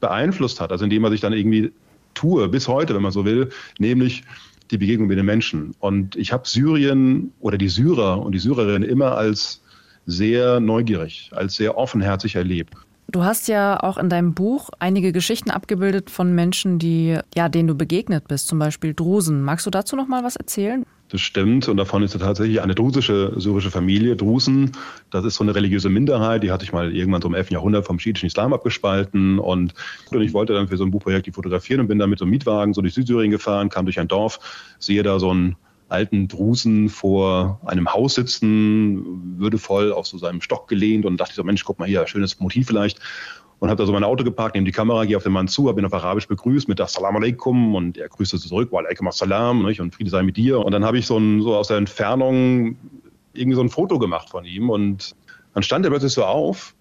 beeinflusst 0.00 0.60
hat, 0.60 0.72
also 0.72 0.84
indem 0.84 1.02
was 1.02 1.12
ich 1.12 1.20
dann 1.20 1.32
irgendwie 1.32 1.72
tue, 2.14 2.48
bis 2.48 2.68
heute, 2.68 2.94
wenn 2.94 3.02
man 3.02 3.12
so 3.12 3.24
will, 3.24 3.50
nämlich 3.78 4.24
die 4.70 4.78
Begegnung 4.78 5.08
mit 5.08 5.18
den 5.18 5.26
Menschen. 5.26 5.74
Und 5.78 6.16
ich 6.16 6.32
habe 6.32 6.48
Syrien 6.48 7.32
oder 7.40 7.58
die 7.58 7.68
Syrer 7.68 8.22
und 8.22 8.32
die 8.32 8.38
Syrerinnen 8.38 8.88
immer 8.88 9.16
als 9.16 9.62
sehr 10.08 10.58
neugierig, 10.58 11.30
als 11.34 11.54
sehr 11.54 11.76
offenherzig 11.76 12.34
erlebt. 12.34 12.74
Du 13.10 13.24
hast 13.24 13.48
ja 13.48 13.82
auch 13.82 13.96
in 13.96 14.10
deinem 14.10 14.34
Buch 14.34 14.68
einige 14.80 15.12
Geschichten 15.12 15.50
abgebildet 15.50 16.10
von 16.10 16.34
Menschen, 16.34 16.78
die, 16.78 17.18
ja, 17.34 17.48
denen 17.48 17.68
du 17.68 17.74
begegnet 17.74 18.28
bist, 18.28 18.48
zum 18.48 18.58
Beispiel 18.58 18.92
Drusen. 18.92 19.42
Magst 19.42 19.64
du 19.64 19.70
dazu 19.70 19.96
noch 19.96 20.08
mal 20.08 20.24
was 20.24 20.36
erzählen? 20.36 20.84
Das 21.08 21.22
stimmt. 21.22 21.68
Und 21.68 21.78
davon 21.78 22.02
ist 22.02 22.18
tatsächlich 22.18 22.60
eine 22.60 22.74
drusische 22.74 23.32
syrische 23.36 23.70
Familie. 23.70 24.14
Drusen, 24.14 24.72
das 25.10 25.24
ist 25.24 25.36
so 25.36 25.44
eine 25.44 25.54
religiöse 25.54 25.88
Minderheit, 25.88 26.42
die 26.42 26.50
hatte 26.50 26.64
ich 26.64 26.72
mal 26.74 26.94
irgendwann 26.94 27.22
so 27.22 27.28
im 27.28 27.34
11. 27.34 27.50
Jahrhundert 27.50 27.86
vom 27.86 27.98
schiitischen 27.98 28.26
Islam 28.26 28.52
abgespalten. 28.52 29.38
Und, 29.38 29.72
und 30.10 30.20
ich 30.20 30.34
wollte 30.34 30.52
dann 30.52 30.68
für 30.68 30.76
so 30.76 30.84
ein 30.84 30.90
Buchprojekt 30.90 31.26
die 31.26 31.32
fotografieren 31.32 31.80
und 31.80 31.88
bin 31.88 31.98
dann 31.98 32.10
mit 32.10 32.18
so 32.18 32.26
einem 32.26 32.32
Mietwagen 32.32 32.74
so 32.74 32.82
durch 32.82 32.92
Südsyrien 32.92 33.30
gefahren, 33.30 33.70
kam 33.70 33.86
durch 33.86 33.98
ein 33.98 34.08
Dorf, 34.08 34.38
sehe 34.78 35.02
da 35.02 35.18
so 35.18 35.32
ein 35.32 35.56
alten 35.88 36.28
Drusen 36.28 36.88
vor 36.88 37.60
einem 37.64 37.92
Haus 37.92 38.14
sitzen, 38.14 39.38
würdevoll 39.38 39.92
auf 39.92 40.06
so 40.06 40.18
seinem 40.18 40.40
Stock 40.40 40.68
gelehnt 40.68 41.06
und 41.06 41.18
dachte 41.18 41.34
so, 41.34 41.44
Mensch, 41.44 41.64
guck 41.64 41.78
mal 41.78 41.88
hier, 41.88 42.06
schönes 42.06 42.38
Motiv 42.40 42.66
vielleicht. 42.66 43.00
Und 43.58 43.70
habe 43.70 43.78
da 43.82 43.86
so 43.86 43.92
mein 43.92 44.04
Auto 44.04 44.22
geparkt, 44.22 44.54
nehme 44.54 44.66
die 44.66 44.72
Kamera, 44.72 45.04
gehe 45.04 45.16
auf 45.16 45.24
den 45.24 45.32
Mann 45.32 45.48
zu, 45.48 45.68
habe 45.68 45.80
ihn 45.80 45.86
auf 45.86 45.92
Arabisch 45.92 46.28
begrüßt 46.28 46.68
mit 46.68 46.80
Assalamu 46.80 47.18
alaikum 47.18 47.74
und 47.74 47.98
er 47.98 48.08
grüßte 48.08 48.38
zurück, 48.38 48.70
wa 48.70 48.78
alaikum 48.78 49.08
assalam 49.08 49.64
und 49.64 49.94
Friede 49.94 50.10
sei 50.10 50.22
mit 50.22 50.36
dir. 50.36 50.60
Und 50.60 50.70
dann 50.70 50.84
habe 50.84 50.98
ich 50.98 51.06
so, 51.06 51.18
ein, 51.18 51.42
so 51.42 51.56
aus 51.56 51.68
der 51.68 51.78
Entfernung 51.78 52.76
irgendwie 53.32 53.56
so 53.56 53.62
ein 53.62 53.68
Foto 53.68 53.98
gemacht 53.98 54.30
von 54.30 54.44
ihm 54.44 54.70
und 54.70 55.16
dann 55.54 55.62
stand 55.62 55.84
er 55.84 55.90
plötzlich 55.90 56.12
so 56.12 56.24
auf 56.24 56.74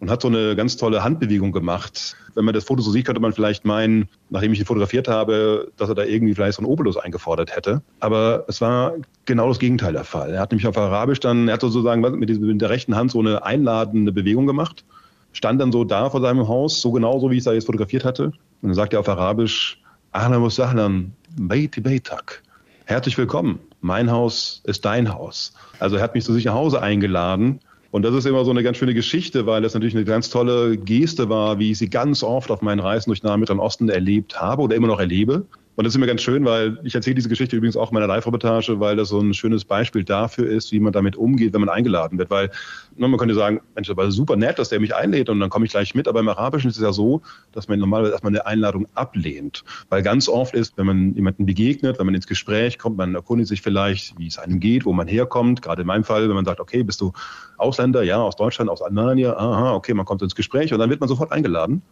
und 0.00 0.10
hat 0.10 0.22
so 0.22 0.28
eine 0.28 0.56
ganz 0.56 0.76
tolle 0.76 1.02
Handbewegung 1.02 1.52
gemacht. 1.52 2.16
Wenn 2.34 2.44
man 2.44 2.54
das 2.54 2.64
Foto 2.64 2.82
so 2.82 2.90
sieht, 2.90 3.06
könnte 3.06 3.20
man 3.20 3.32
vielleicht 3.32 3.64
meinen, 3.64 4.08
nachdem 4.28 4.52
ich 4.52 4.60
ihn 4.60 4.66
fotografiert 4.66 5.08
habe, 5.08 5.70
dass 5.76 5.88
er 5.88 5.94
da 5.94 6.04
irgendwie 6.04 6.34
vielleicht 6.34 6.56
so 6.56 6.62
einen 6.62 6.70
Obolus 6.70 6.96
eingefordert 6.96 7.54
hätte. 7.54 7.82
Aber 8.00 8.44
es 8.48 8.60
war 8.60 8.94
genau 9.24 9.48
das 9.48 9.58
Gegenteil 9.58 9.92
der 9.92 10.04
Fall. 10.04 10.34
Er 10.34 10.40
hat 10.40 10.50
nämlich 10.50 10.66
auf 10.66 10.76
Arabisch 10.76 11.20
dann, 11.20 11.48
er 11.48 11.54
hat 11.54 11.60
sozusagen 11.60 12.00
mit, 12.00 12.60
der 12.60 12.70
rechten 12.70 12.96
Hand 12.96 13.12
so 13.12 13.20
eine 13.20 13.44
einladende 13.44 14.12
Bewegung 14.12 14.46
gemacht, 14.46 14.84
stand 15.32 15.60
dann 15.60 15.72
so 15.72 15.84
da 15.84 16.10
vor 16.10 16.20
seinem 16.20 16.48
Haus, 16.48 16.80
so 16.80 16.92
genauso 16.92 17.30
wie 17.30 17.34
ich 17.34 17.40
es 17.40 17.44
da 17.44 17.52
jetzt 17.52 17.66
fotografiert 17.66 18.04
hatte. 18.04 18.24
Und 18.24 18.34
dann 18.62 18.74
sagt 18.74 18.92
er 18.92 19.00
auf 19.00 19.08
Arabisch, 19.08 19.80
Ahlan 20.12 20.48
Sahlan, 20.50 21.12
Beiti 21.36 21.80
Beitak. 21.80 22.42
Herzlich 22.84 23.16
willkommen. 23.16 23.60
Mein 23.80 24.10
Haus 24.10 24.60
ist 24.64 24.84
dein 24.84 25.12
Haus. 25.12 25.54
Also 25.78 25.96
er 25.96 26.02
hat 26.02 26.14
mich 26.14 26.24
zu 26.24 26.32
sich 26.32 26.44
nach 26.44 26.54
Hause 26.54 26.82
eingeladen. 26.82 27.60
Und 27.94 28.02
das 28.02 28.12
ist 28.12 28.26
immer 28.26 28.44
so 28.44 28.50
eine 28.50 28.64
ganz 28.64 28.78
schöne 28.78 28.92
Geschichte, 28.92 29.46
weil 29.46 29.62
das 29.62 29.72
natürlich 29.72 29.94
eine 29.94 30.04
ganz 30.04 30.28
tolle 30.28 30.76
Geste 30.76 31.28
war, 31.28 31.60
wie 31.60 31.70
ich 31.70 31.78
sie 31.78 31.88
ganz 31.88 32.24
oft 32.24 32.50
auf 32.50 32.60
meinen 32.60 32.80
Reisen 32.80 33.10
durch 33.10 33.22
Nahen 33.22 33.38
Mittleren 33.38 33.60
Osten 33.60 33.88
erlebt 33.88 34.40
habe 34.40 34.62
oder 34.62 34.74
immer 34.74 34.88
noch 34.88 34.98
erlebe. 34.98 35.46
Und 35.76 35.84
das 35.84 35.92
ist 35.92 35.96
immer 35.96 36.06
ganz 36.06 36.22
schön, 36.22 36.44
weil 36.44 36.78
ich 36.84 36.94
erzähle 36.94 37.16
diese 37.16 37.28
Geschichte 37.28 37.56
übrigens 37.56 37.76
auch 37.76 37.90
in 37.90 37.94
meiner 37.94 38.06
Live-Reportage, 38.06 38.78
weil 38.78 38.96
das 38.96 39.08
so 39.08 39.18
ein 39.18 39.34
schönes 39.34 39.64
Beispiel 39.64 40.04
dafür 40.04 40.48
ist, 40.48 40.70
wie 40.70 40.78
man 40.78 40.92
damit 40.92 41.16
umgeht, 41.16 41.52
wenn 41.52 41.60
man 41.60 41.68
eingeladen 41.68 42.16
wird. 42.18 42.30
Weil 42.30 42.50
ne, 42.96 43.08
man 43.08 43.18
könnte 43.18 43.34
sagen, 43.34 43.60
Mensch, 43.74 43.88
das 43.88 43.96
war 43.96 44.10
super 44.12 44.36
nett, 44.36 44.58
dass 44.58 44.68
der 44.68 44.78
mich 44.78 44.94
einlädt 44.94 45.28
und 45.28 45.40
dann 45.40 45.50
komme 45.50 45.64
ich 45.64 45.72
gleich 45.72 45.94
mit. 45.94 46.06
Aber 46.06 46.20
im 46.20 46.28
Arabischen 46.28 46.70
ist 46.70 46.76
es 46.76 46.82
ja 46.82 46.92
so, 46.92 47.22
dass 47.50 47.66
man 47.66 47.80
normalerweise 47.80 48.12
erstmal 48.12 48.30
eine 48.32 48.46
Einladung 48.46 48.86
ablehnt. 48.94 49.64
Weil 49.88 50.02
ganz 50.02 50.28
oft 50.28 50.54
ist, 50.54 50.76
wenn 50.76 50.86
man 50.86 51.14
jemanden 51.14 51.44
begegnet, 51.44 51.98
wenn 51.98 52.06
man 52.06 52.14
ins 52.14 52.28
Gespräch 52.28 52.78
kommt, 52.78 52.96
man 52.96 53.14
erkundigt 53.16 53.48
sich 53.48 53.60
vielleicht, 53.60 54.16
wie 54.16 54.28
es 54.28 54.38
einem 54.38 54.60
geht, 54.60 54.84
wo 54.84 54.92
man 54.92 55.08
herkommt. 55.08 55.60
Gerade 55.60 55.82
in 55.82 55.88
meinem 55.88 56.04
Fall, 56.04 56.28
wenn 56.28 56.36
man 56.36 56.44
sagt, 56.44 56.60
okay, 56.60 56.84
bist 56.84 57.00
du 57.00 57.12
Ausländer? 57.56 58.04
Ja, 58.04 58.18
aus 58.18 58.36
Deutschland, 58.36 58.70
aus 58.70 58.80
Almania. 58.80 59.36
Aha, 59.36 59.74
okay, 59.74 59.94
man 59.94 60.06
kommt 60.06 60.22
ins 60.22 60.36
Gespräch 60.36 60.72
und 60.72 60.78
dann 60.78 60.90
wird 60.90 61.00
man 61.00 61.08
sofort 61.08 61.32
eingeladen. 61.32 61.82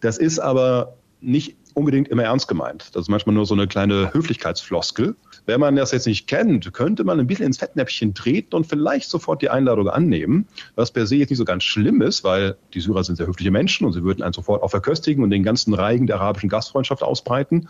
Das 0.00 0.18
ist 0.18 0.40
aber 0.40 0.96
nicht 1.20 1.56
unbedingt 1.74 2.08
immer 2.08 2.24
ernst 2.24 2.48
gemeint. 2.48 2.90
Das 2.94 3.02
ist 3.02 3.08
manchmal 3.08 3.34
nur 3.34 3.46
so 3.46 3.54
eine 3.54 3.66
kleine 3.66 4.12
Höflichkeitsfloskel. 4.12 5.14
Wenn 5.46 5.60
man 5.60 5.76
das 5.76 5.92
jetzt 5.92 6.06
nicht 6.06 6.26
kennt, 6.26 6.72
könnte 6.72 7.04
man 7.04 7.18
ein 7.20 7.26
bisschen 7.26 7.46
ins 7.46 7.58
Fettnäpfchen 7.58 8.14
treten 8.14 8.54
und 8.54 8.66
vielleicht 8.66 9.08
sofort 9.08 9.42
die 9.42 9.50
Einladung 9.50 9.88
annehmen, 9.88 10.46
was 10.74 10.90
per 10.90 11.06
se 11.06 11.16
jetzt 11.16 11.30
nicht 11.30 11.38
so 11.38 11.44
ganz 11.44 11.64
schlimm 11.64 12.02
ist, 12.02 12.24
weil 12.24 12.56
die 12.74 12.80
Syrer 12.80 13.04
sind 13.04 13.16
sehr 13.16 13.26
höfliche 13.26 13.50
Menschen 13.50 13.86
und 13.86 13.92
sie 13.92 14.02
würden 14.02 14.22
einen 14.22 14.32
sofort 14.32 14.62
auch 14.62 14.70
verköstigen 14.70 15.22
und 15.24 15.30
den 15.30 15.42
ganzen 15.42 15.74
Reigen 15.74 16.06
der 16.06 16.16
arabischen 16.16 16.48
Gastfreundschaft 16.48 17.02
ausbreiten. 17.02 17.68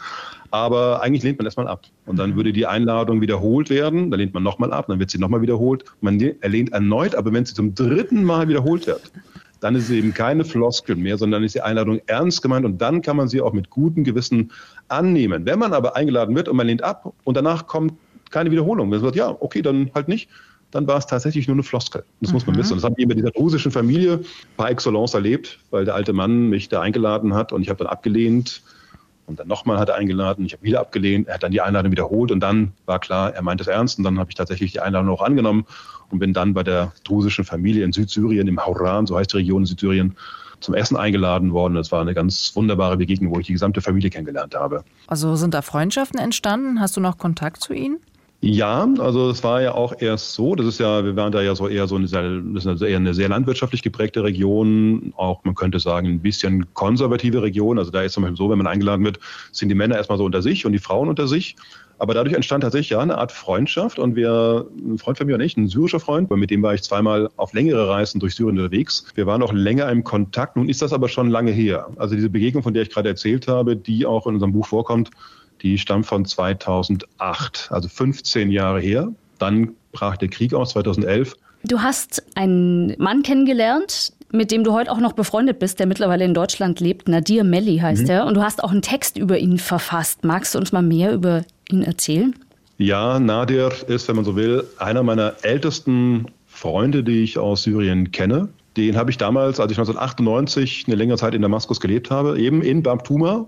Aber 0.51 1.03
eigentlich 1.03 1.23
lehnt 1.23 1.39
man 1.39 1.47
erstmal 1.47 1.69
ab. 1.69 1.87
Und 2.07 2.19
dann 2.19 2.37
würde 2.37 2.53
die 2.53 2.67
Einladung 2.67 3.21
wiederholt 3.21 3.71
werden, 3.71 4.11
dann 4.11 4.19
lehnt 4.19 4.35
man 4.35 4.43
nochmal 4.43 4.73
ab, 4.73 4.87
dann 4.89 4.99
wird 4.99 5.11
sie 5.11 5.19
nochmal 5.19 5.43
wiederholt. 5.43 5.85
Man 6.01 6.21
erlehnt 6.41 6.73
erneut, 6.73 7.15
aber 7.15 7.33
wenn 7.33 7.45
sie 7.45 7.55
zum 7.55 7.75
dritten 7.75 8.25
Mal 8.25 8.49
wiederholt 8.49 8.87
wird, 8.87 9.13
dann 9.61 9.75
ist 9.75 9.85
es 9.85 9.91
eben 9.91 10.13
keine 10.15 10.45
Floskel 10.45 10.97
mehr, 10.97 11.19
sondern 11.19 11.45
ist 11.45 11.55
die 11.55 11.61
Einladung 11.61 12.01
ernst 12.07 12.43
gemeint 12.43 12.65
und 12.65 12.79
dann 12.79 13.03
kann 13.03 13.17
man 13.17 13.29
sie 13.29 13.41
auch 13.41 13.53
mit 13.53 13.71
gutem 13.71 14.05
Gewissen 14.05 14.51
annehmen. 14.89 15.45
Wenn 15.47 15.59
man 15.59 15.73
aber 15.73 15.97
eingeladen 15.97 16.35
wird 16.35 16.49
und 16.49 16.57
man 16.57 16.67
lehnt 16.67 16.83
ab 16.83 17.13
und 17.25 17.37
danach 17.37 17.67
kommt 17.67 17.93
keine 18.31 18.51
Wiederholung, 18.51 18.91
wenn 18.91 19.01
man 19.01 19.09
sagt, 19.09 19.17
ja, 19.17 19.37
okay, 19.41 19.63
dann 19.63 19.91
halt 19.95 20.09
nicht, 20.09 20.29
dann 20.71 20.87
war 20.87 20.99
es 20.99 21.07
tatsächlich 21.07 21.49
nur 21.49 21.57
eine 21.57 21.63
Floskel. 21.63 22.05
Das 22.21 22.31
mhm. 22.31 22.35
muss 22.35 22.47
man 22.47 22.57
mhm. 22.57 22.61
wissen. 22.61 22.75
Das 22.77 22.85
habe 22.85 22.95
ich 22.97 23.07
mit 23.07 23.19
dieser 23.19 23.33
russischen 23.33 23.73
Familie 23.73 24.21
par 24.57 24.71
excellence 24.71 25.15
erlebt, 25.15 25.59
weil 25.71 25.85
der 25.85 25.95
alte 25.95 26.13
Mann 26.13 26.49
mich 26.49 26.69
da 26.69 26.81
eingeladen 26.81 27.35
hat 27.35 27.53
und 27.53 27.63
ich 27.63 27.69
habe 27.69 27.79
dann 27.79 27.89
abgelehnt. 27.89 28.63
Und 29.31 29.39
dann 29.39 29.47
nochmal 29.47 29.79
hat 29.79 29.89
er 29.89 29.95
eingeladen, 29.95 30.45
ich 30.45 30.55
habe 30.55 30.65
wieder 30.65 30.81
abgelehnt, 30.81 31.29
er 31.29 31.35
hat 31.35 31.45
dann 31.45 31.53
die 31.53 31.61
Einladung 31.61 31.93
wiederholt 31.93 32.33
und 32.33 32.41
dann 32.41 32.73
war 32.85 32.99
klar, 32.99 33.33
er 33.33 33.43
meint 33.43 33.61
es 33.61 33.69
ernst 33.69 33.97
und 33.97 34.05
dann 34.05 34.19
habe 34.19 34.29
ich 34.29 34.35
tatsächlich 34.35 34.73
die 34.73 34.81
Einladung 34.81 35.09
auch 35.09 35.23
angenommen 35.23 35.67
und 36.11 36.19
bin 36.19 36.33
dann 36.33 36.53
bei 36.53 36.65
der 36.65 36.93
drusischen 37.05 37.45
Familie 37.45 37.85
in 37.85 37.93
Südsyrien, 37.93 38.49
im 38.49 38.59
Hauran, 38.59 39.07
so 39.07 39.17
heißt 39.17 39.33
die 39.33 39.37
Region 39.37 39.63
in 39.63 39.67
Südsyrien, 39.67 40.17
zum 40.59 40.75
Essen 40.75 40.97
eingeladen 40.97 41.53
worden. 41.53 41.75
Das 41.75 41.93
war 41.93 42.01
eine 42.01 42.13
ganz 42.13 42.51
wunderbare 42.55 42.97
Begegnung, 42.97 43.33
wo 43.33 43.39
ich 43.39 43.47
die 43.47 43.53
gesamte 43.53 43.81
Familie 43.81 44.11
kennengelernt 44.11 44.57
habe. 44.57 44.85
Also 45.07 45.37
sind 45.37 45.55
da 45.55 45.63
Freundschaften 45.63 46.19
entstanden? 46.19 46.81
Hast 46.81 46.97
du 46.97 47.01
noch 47.01 47.17
Kontakt 47.17 47.63
zu 47.63 47.73
ihnen? 47.73 47.99
Ja, 48.43 48.89
also 48.99 49.29
es 49.29 49.45
war 49.45 49.61
ja 49.61 49.75
auch 49.75 49.93
erst 50.01 50.33
so, 50.33 50.55
das 50.55 50.67
ist 50.67 50.81
ja, 50.81 51.05
wir 51.05 51.15
waren 51.15 51.31
da 51.31 51.43
ja 51.43 51.55
so 51.55 51.69
eher 51.69 51.87
so 51.87 51.97
eine 51.97 52.09
sehr, 52.09 52.41
das 52.41 52.65
ist 52.65 52.81
eher 52.81 52.97
eine 52.97 53.13
sehr 53.13 53.29
landwirtschaftlich 53.29 53.83
geprägte 53.83 54.25
Region, 54.25 55.13
auch 55.17 55.45
man 55.45 55.55
könnte 55.55 55.79
sagen 55.79 56.09
ein 56.09 56.21
bisschen 56.21 56.73
konservative 56.73 57.43
Region. 57.43 57.79
Also 57.79 57.91
da 57.91 58.01
ist 58.01 58.15
zum 58.15 58.23
Beispiel 58.23 58.39
so, 58.39 58.49
wenn 58.49 58.57
man 58.57 58.67
eingeladen 58.67 59.05
wird, 59.05 59.21
sind 59.53 59.69
die 59.69 59.75
Männer 59.75 59.97
erstmal 59.97 60.17
so 60.17 60.25
unter 60.25 60.41
sich 60.41 60.65
und 60.65 60.73
die 60.73 60.79
Frauen 60.79 61.11
unter 61.11 61.29
sich. 61.29 61.55
Aber 61.99 62.15
dadurch 62.15 62.35
entstand 62.35 62.63
tatsächlich 62.63 62.89
ja 62.89 63.01
eine 63.01 63.19
Art 63.19 63.31
Freundschaft 63.31 63.99
und 63.99 64.17
wir, 64.17 64.67
ein 64.75 64.97
Freund 64.97 65.19
von 65.19 65.27
mir 65.27 65.35
und 65.35 65.43
ich, 65.43 65.59
ein 65.59 65.69
syrischer 65.69 66.01
Freund, 66.01 66.31
mit 66.31 66.51
dem 66.51 66.63
war 66.63 66.73
ich 66.73 66.83
zweimal 66.83 67.29
auf 67.37 67.53
längere 67.53 67.91
Reisen 67.91 68.21
durch 68.21 68.35
Syrien 68.37 68.59
unterwegs. 68.59 69.05
Wir 69.17 69.27
waren 69.27 69.41
noch 69.41 69.53
länger 69.53 69.91
im 69.91 70.03
Kontakt. 70.03 70.57
Nun 70.57 70.71
ist 70.71 70.81
das 70.81 70.95
aber 70.95 71.11
schon 71.11 71.29
lange 71.29 71.51
her. 71.51 71.91
Also 71.97 72.15
diese 72.15 72.31
Begegnung, 72.31 72.63
von 72.63 72.73
der 72.73 72.85
ich 72.85 72.91
gerade 72.91 73.11
erzählt 73.11 73.49
habe, 73.49 73.77
die 73.77 74.07
auch 74.07 74.27
in 74.27 74.33
unserem 74.33 74.55
Buch 74.55 74.67
vorkommt, 74.67 75.11
die 75.63 75.79
stammt 75.79 76.07
von 76.07 76.25
2008, 76.25 77.69
also 77.71 77.89
15 77.89 78.51
Jahre 78.51 78.81
her. 78.81 79.09
Dann 79.39 79.75
brach 79.93 80.17
der 80.17 80.29
Krieg 80.29 80.55
aus, 80.55 80.71
2011. 80.71 81.37
Du 81.65 81.81
hast 81.81 82.23
einen 82.35 82.95
Mann 82.99 83.23
kennengelernt, 83.23 84.13
mit 84.33 84.51
dem 84.51 84.65
du 84.65 84.73
heute 84.73 84.91
auch 84.91 84.99
noch 84.99 85.13
befreundet 85.13 85.59
bist, 85.59 85.79
der 85.79 85.87
mittlerweile 85.87 86.25
in 86.25 86.35
Deutschland 86.35 86.81
lebt. 86.81 87.09
Nadir 87.09 87.45
Melli 87.45 87.79
heißt 87.79 88.05
mhm. 88.05 88.11
er. 88.11 88.27
Und 88.27 88.35
du 88.35 88.43
hast 88.43 88.63
auch 88.63 88.71
einen 88.71 88.83
Text 88.83 89.19
über 89.19 89.39
ihn 89.39 89.59
verfasst. 89.59 90.25
Magst 90.25 90.55
du 90.55 90.59
uns 90.59 90.73
mal 90.73 90.83
mehr 90.83 91.13
über 91.13 91.43
ihn 91.71 91.83
erzählen? 91.83 92.35
Ja, 92.79 93.19
Nadir 93.19 93.73
ist, 93.89 94.09
wenn 94.09 94.17
man 94.17 94.25
so 94.25 94.37
will, 94.37 94.65
einer 94.79 95.03
meiner 95.03 95.35
ältesten 95.43 96.27
Freunde, 96.47 97.03
die 97.03 97.23
ich 97.23 97.39
aus 97.39 97.65
Syrien 97.65 98.11
kenne. 98.11 98.49
Den 98.77 98.97
habe 98.97 99.11
ich 99.11 99.19
damals, 99.19 99.61
als 99.61 99.73
ich 99.73 99.79
1998 99.79 100.85
eine 100.87 100.97
längere 100.97 101.19
Zeit 101.19 101.35
in 101.35 101.43
Damaskus 101.43 101.81
gelebt 101.81 102.11
habe, 102.11 102.39
eben 102.39 102.63
in 102.63 102.83
Bamtuma, 102.83 103.47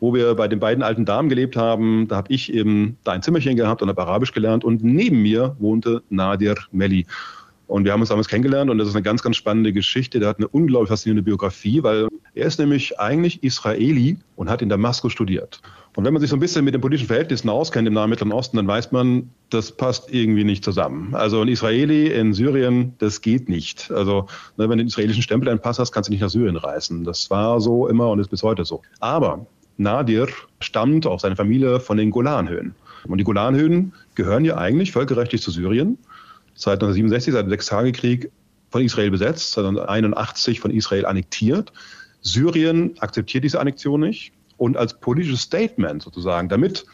wo 0.00 0.14
wir 0.14 0.34
bei 0.34 0.48
den 0.48 0.60
beiden 0.60 0.82
alten 0.82 1.04
Damen 1.04 1.28
gelebt 1.28 1.56
haben. 1.56 2.08
Da 2.08 2.16
habe 2.16 2.32
ich 2.32 2.52
eben 2.52 2.96
da 3.04 3.12
ein 3.12 3.22
Zimmerchen 3.22 3.56
gehabt 3.56 3.82
und 3.82 3.88
habe 3.88 4.02
Arabisch 4.02 4.32
gelernt 4.32 4.64
und 4.64 4.82
neben 4.82 5.22
mir 5.22 5.56
wohnte 5.58 6.02
Nadir 6.08 6.56
Melli. 6.72 7.06
Und 7.66 7.84
wir 7.84 7.92
haben 7.92 8.00
uns 8.00 8.10
damals 8.10 8.28
kennengelernt 8.28 8.70
und 8.70 8.78
das 8.78 8.88
ist 8.88 8.94
eine 8.94 9.02
ganz, 9.02 9.22
ganz 9.22 9.36
spannende 9.36 9.72
Geschichte. 9.72 10.20
Der 10.20 10.28
hat 10.28 10.38
eine 10.38 10.46
unglaublich 10.48 10.88
faszinierende 10.88 11.24
Biografie, 11.24 11.82
weil 11.82 12.06
er 12.34 12.46
ist 12.46 12.60
nämlich 12.60 13.00
eigentlich 13.00 13.42
Israeli 13.42 14.18
und 14.36 14.48
hat 14.48 14.62
in 14.62 14.68
Damaskus 14.68 15.12
studiert. 15.12 15.60
Und 15.96 16.04
wenn 16.04 16.12
man 16.12 16.20
sich 16.20 16.30
so 16.30 16.36
ein 16.36 16.40
bisschen 16.40 16.64
mit 16.64 16.74
den 16.74 16.80
politischen 16.80 17.08
Verhältnissen 17.08 17.48
auskennt 17.48 17.88
im 17.88 17.94
Nahen 17.94 18.10
Mittleren 18.10 18.32
Osten, 18.32 18.58
dann 18.58 18.68
weiß 18.68 18.92
man, 18.92 19.30
das 19.50 19.72
passt 19.72 20.12
irgendwie 20.12 20.44
nicht 20.44 20.62
zusammen. 20.62 21.14
Also 21.14 21.40
ein 21.40 21.48
Israeli 21.48 22.08
in 22.08 22.34
Syrien, 22.34 22.92
das 22.98 23.20
geht 23.22 23.48
nicht. 23.48 23.90
Also 23.90 24.26
ne, 24.58 24.68
wenn 24.68 24.76
du 24.78 24.84
den 24.84 24.88
israelischen 24.88 25.22
Stempel 25.22 25.48
einen 25.48 25.58
Pass 25.58 25.78
hast, 25.78 25.90
kannst 25.92 26.08
du 26.08 26.12
nicht 26.12 26.20
nach 26.20 26.30
Syrien 26.30 26.56
reisen. 26.56 27.02
Das 27.02 27.30
war 27.30 27.60
so 27.60 27.88
immer 27.88 28.10
und 28.10 28.20
ist 28.20 28.28
bis 28.28 28.42
heute 28.42 28.64
so. 28.64 28.82
Aber 29.00 29.46
Nadir 29.76 30.28
stammt, 30.60 31.06
auch 31.06 31.20
seine 31.20 31.36
Familie, 31.36 31.80
von 31.80 31.96
den 31.96 32.10
Golanhöhen. 32.10 32.74
Und 33.06 33.18
die 33.18 33.24
Golanhöhen 33.24 33.92
gehören 34.14 34.44
ja 34.44 34.56
eigentlich 34.56 34.92
völkerrechtlich 34.92 35.42
zu 35.42 35.50
Syrien. 35.50 35.98
Seit 36.54 36.74
1967, 36.74 37.34
seit 37.34 37.46
dem 37.46 37.50
Sechstagekrieg, 37.50 38.30
von 38.70 38.82
Israel 38.82 39.10
besetzt, 39.10 39.52
seit 39.52 39.64
1981 39.64 40.60
von 40.60 40.70
Israel 40.70 41.06
annektiert. 41.06 41.72
Syrien 42.20 42.94
akzeptiert 42.98 43.44
diese 43.44 43.60
Annexion 43.60 44.00
nicht. 44.00 44.32
Und 44.56 44.76
als 44.76 44.94
politisches 44.94 45.42
Statement 45.42 46.02
sozusagen, 46.02 46.48
damit 46.48 46.86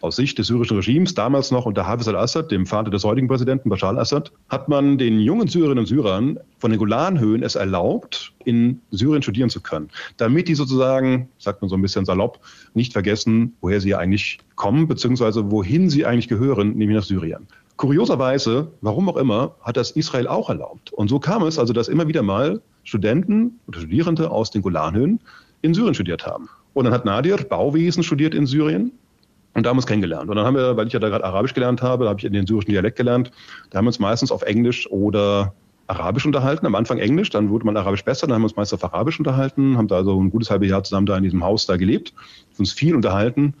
aus 0.00 0.16
Sicht 0.16 0.38
des 0.38 0.46
syrischen 0.46 0.76
Regimes, 0.76 1.14
damals 1.14 1.50
noch 1.50 1.66
unter 1.66 1.86
Hafiz 1.86 2.08
al-Assad, 2.08 2.50
dem 2.50 2.66
Vater 2.66 2.90
des 2.90 3.04
heutigen 3.04 3.28
Präsidenten 3.28 3.68
Bashar 3.68 3.90
al-Assad, 3.90 4.32
hat 4.48 4.68
man 4.68 4.98
den 4.98 5.20
jungen 5.20 5.48
Syrerinnen 5.48 5.80
und 5.80 5.86
Syrern 5.86 6.38
von 6.58 6.70
den 6.70 6.78
Golanhöhen 6.78 7.42
es 7.42 7.54
erlaubt, 7.54 8.32
in 8.44 8.80
Syrien 8.90 9.22
studieren 9.22 9.50
zu 9.50 9.60
können, 9.60 9.88
damit 10.16 10.48
die 10.48 10.54
sozusagen, 10.54 11.28
sagt 11.38 11.62
man 11.62 11.68
so 11.68 11.76
ein 11.76 11.82
bisschen 11.82 12.04
salopp, 12.04 12.40
nicht 12.74 12.92
vergessen, 12.92 13.54
woher 13.60 13.80
sie 13.80 13.94
eigentlich 13.94 14.38
kommen, 14.54 14.88
beziehungsweise 14.88 15.50
wohin 15.50 15.90
sie 15.90 16.04
eigentlich 16.04 16.28
gehören, 16.28 16.76
nämlich 16.76 16.96
nach 16.96 17.04
Syrien. 17.04 17.46
Kurioserweise, 17.76 18.72
warum 18.80 19.08
auch 19.08 19.16
immer, 19.16 19.54
hat 19.62 19.76
das 19.76 19.92
Israel 19.92 20.26
auch 20.26 20.48
erlaubt. 20.48 20.92
Und 20.92 21.08
so 21.08 21.20
kam 21.20 21.44
es 21.44 21.58
also, 21.60 21.72
dass 21.72 21.86
immer 21.86 22.08
wieder 22.08 22.22
mal 22.22 22.60
Studenten 22.82 23.60
oder 23.68 23.78
Studierende 23.78 24.30
aus 24.30 24.50
den 24.50 24.62
Golanhöhen 24.62 25.20
in 25.62 25.74
Syrien 25.74 25.94
studiert 25.94 26.26
haben. 26.26 26.48
Und 26.74 26.84
dann 26.84 26.94
hat 26.94 27.04
Nadir 27.04 27.36
Bauwesen 27.36 28.02
studiert 28.02 28.34
in 28.34 28.46
Syrien 28.46 28.92
und 29.58 29.64
da 29.64 29.70
haben 29.70 29.76
wir 29.76 29.80
uns 29.80 29.86
kennengelernt. 29.86 30.30
Und 30.30 30.36
dann 30.36 30.46
haben 30.46 30.56
wir, 30.56 30.76
weil 30.76 30.86
ich 30.86 30.92
ja 30.92 31.00
da 31.00 31.08
gerade 31.08 31.24
Arabisch 31.24 31.52
gelernt 31.52 31.82
habe, 31.82 32.04
da 32.04 32.10
habe 32.10 32.20
ich 32.20 32.30
den 32.30 32.46
syrischen 32.46 32.70
Dialekt 32.70 32.96
gelernt, 32.96 33.30
da 33.70 33.78
haben 33.78 33.84
wir 33.84 33.88
uns 33.88 33.98
meistens 33.98 34.30
auf 34.30 34.42
Englisch 34.42 34.90
oder 34.90 35.52
Arabisch 35.88 36.24
unterhalten. 36.24 36.64
Am 36.66 36.74
Anfang 36.74 36.98
Englisch, 36.98 37.30
dann 37.30 37.50
wurde 37.50 37.66
man 37.66 37.76
Arabisch 37.76 38.04
besser, 38.04 38.26
dann 38.26 38.34
haben 38.34 38.42
wir 38.42 38.46
uns 38.46 38.56
meist 38.56 38.72
auf 38.72 38.84
Arabisch 38.84 39.18
unterhalten, 39.18 39.76
haben 39.76 39.88
da 39.88 39.96
also 39.96 40.20
ein 40.20 40.30
gutes 40.30 40.50
halbes 40.50 40.70
Jahr 40.70 40.84
zusammen 40.84 41.06
da 41.06 41.16
in 41.16 41.24
diesem 41.24 41.42
Haus 41.42 41.66
da 41.66 41.76
gelebt, 41.76 42.14
uns 42.58 42.72
viel 42.72 42.94
unterhalten. 42.94 43.54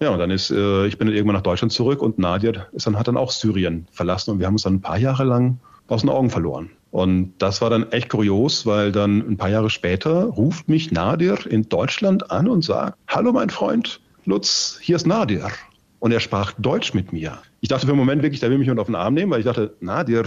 Ja, 0.00 0.10
und 0.10 0.18
dann 0.18 0.30
ist, 0.30 0.50
äh, 0.50 0.86
ich 0.86 0.96
bin 0.96 1.08
dann 1.08 1.16
irgendwann 1.16 1.34
nach 1.34 1.42
Deutschland 1.42 1.72
zurück 1.72 2.00
und 2.00 2.18
Nadir 2.18 2.68
ist 2.72 2.86
dann, 2.86 2.98
hat 2.98 3.08
dann 3.08 3.16
auch 3.16 3.32
Syrien 3.32 3.86
verlassen 3.90 4.30
und 4.30 4.38
wir 4.38 4.46
haben 4.46 4.54
uns 4.54 4.62
dann 4.62 4.74
ein 4.74 4.80
paar 4.80 4.98
Jahre 4.98 5.24
lang 5.24 5.58
aus 5.88 6.02
den 6.02 6.10
Augen 6.10 6.30
verloren. 6.30 6.70
Und 6.90 7.34
das 7.38 7.60
war 7.60 7.68
dann 7.68 7.90
echt 7.92 8.08
kurios, 8.08 8.64
weil 8.64 8.92
dann 8.92 9.18
ein 9.28 9.36
paar 9.36 9.50
Jahre 9.50 9.68
später 9.68 10.24
ruft 10.24 10.68
mich 10.68 10.90
Nadir 10.90 11.38
in 11.50 11.68
Deutschland 11.68 12.30
an 12.30 12.48
und 12.48 12.64
sagt, 12.64 12.96
hallo 13.08 13.32
mein 13.32 13.50
Freund 13.50 14.00
Lutz, 14.28 14.78
hier 14.82 14.96
ist 14.96 15.06
Nadir. 15.06 15.48
Und 16.00 16.12
er 16.12 16.20
sprach 16.20 16.52
Deutsch 16.58 16.92
mit 16.92 17.14
mir. 17.14 17.38
Ich 17.62 17.70
dachte 17.70 17.86
für 17.86 17.92
einen 17.92 17.98
Moment 17.98 18.22
wirklich, 18.22 18.40
da 18.40 18.50
will 18.50 18.58
mich 18.58 18.66
jemand 18.66 18.80
auf 18.80 18.86
den 18.86 18.94
Arm 18.94 19.14
nehmen, 19.14 19.32
weil 19.32 19.38
ich 19.38 19.46
dachte, 19.46 19.74
Nadir, 19.80 20.24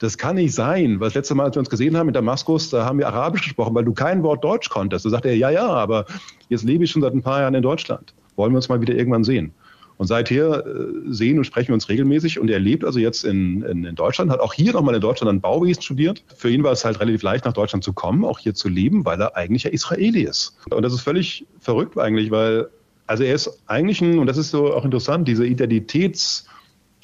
das 0.00 0.18
kann 0.18 0.34
nicht 0.34 0.52
sein. 0.52 0.98
Weil 0.98 1.06
das 1.06 1.14
letzte 1.14 1.36
Mal, 1.36 1.44
als 1.44 1.54
wir 1.54 1.60
uns 1.60 1.70
gesehen 1.70 1.96
haben 1.96 2.08
in 2.08 2.14
Damaskus, 2.14 2.70
da 2.70 2.84
haben 2.84 2.98
wir 2.98 3.06
Arabisch 3.06 3.42
gesprochen, 3.42 3.72
weil 3.76 3.84
du 3.84 3.94
kein 3.94 4.24
Wort 4.24 4.42
Deutsch 4.42 4.70
konntest. 4.70 5.04
Da 5.04 5.10
sagte 5.10 5.28
er, 5.28 5.36
ja, 5.36 5.50
ja, 5.50 5.68
aber 5.68 6.04
jetzt 6.48 6.64
lebe 6.64 6.82
ich 6.82 6.90
schon 6.90 7.00
seit 7.00 7.14
ein 7.14 7.22
paar 7.22 7.42
Jahren 7.42 7.54
in 7.54 7.62
Deutschland. 7.62 8.12
Wollen 8.34 8.50
wir 8.50 8.56
uns 8.56 8.68
mal 8.68 8.80
wieder 8.80 8.92
irgendwann 8.96 9.22
sehen? 9.22 9.54
Und 9.98 10.08
seither 10.08 10.66
äh, 10.66 10.88
sehen 11.06 11.38
und 11.38 11.44
sprechen 11.44 11.68
wir 11.68 11.74
uns 11.74 11.88
regelmäßig. 11.88 12.40
Und 12.40 12.50
er 12.50 12.58
lebt 12.58 12.84
also 12.84 12.98
jetzt 12.98 13.22
in, 13.24 13.62
in, 13.62 13.84
in 13.84 13.94
Deutschland, 13.94 14.32
hat 14.32 14.40
auch 14.40 14.52
hier 14.52 14.72
nochmal 14.72 14.96
in 14.96 15.00
Deutschland 15.00 15.32
ein 15.32 15.40
Bauwesen 15.40 15.80
studiert. 15.80 16.24
Für 16.36 16.50
ihn 16.50 16.64
war 16.64 16.72
es 16.72 16.84
halt 16.84 16.98
relativ 16.98 17.22
leicht, 17.22 17.44
nach 17.44 17.52
Deutschland 17.52 17.84
zu 17.84 17.92
kommen, 17.92 18.24
auch 18.24 18.40
hier 18.40 18.54
zu 18.54 18.68
leben, 18.68 19.04
weil 19.04 19.20
er 19.20 19.36
eigentlich 19.36 19.62
ja 19.62 19.70
Israeli 19.70 20.22
ist. 20.22 20.58
Und 20.70 20.82
das 20.82 20.92
ist 20.92 21.02
völlig 21.02 21.46
verrückt 21.60 21.96
eigentlich, 21.96 22.32
weil 22.32 22.68
Also 23.06 23.22
er 23.22 23.34
ist 23.34 23.50
eigentlich 23.66 24.00
ein, 24.00 24.18
und 24.18 24.26
das 24.26 24.38
ist 24.38 24.50
so 24.50 24.72
auch 24.72 24.84
interessant, 24.84 25.28
diese 25.28 25.46
Identitäts, 25.46 26.46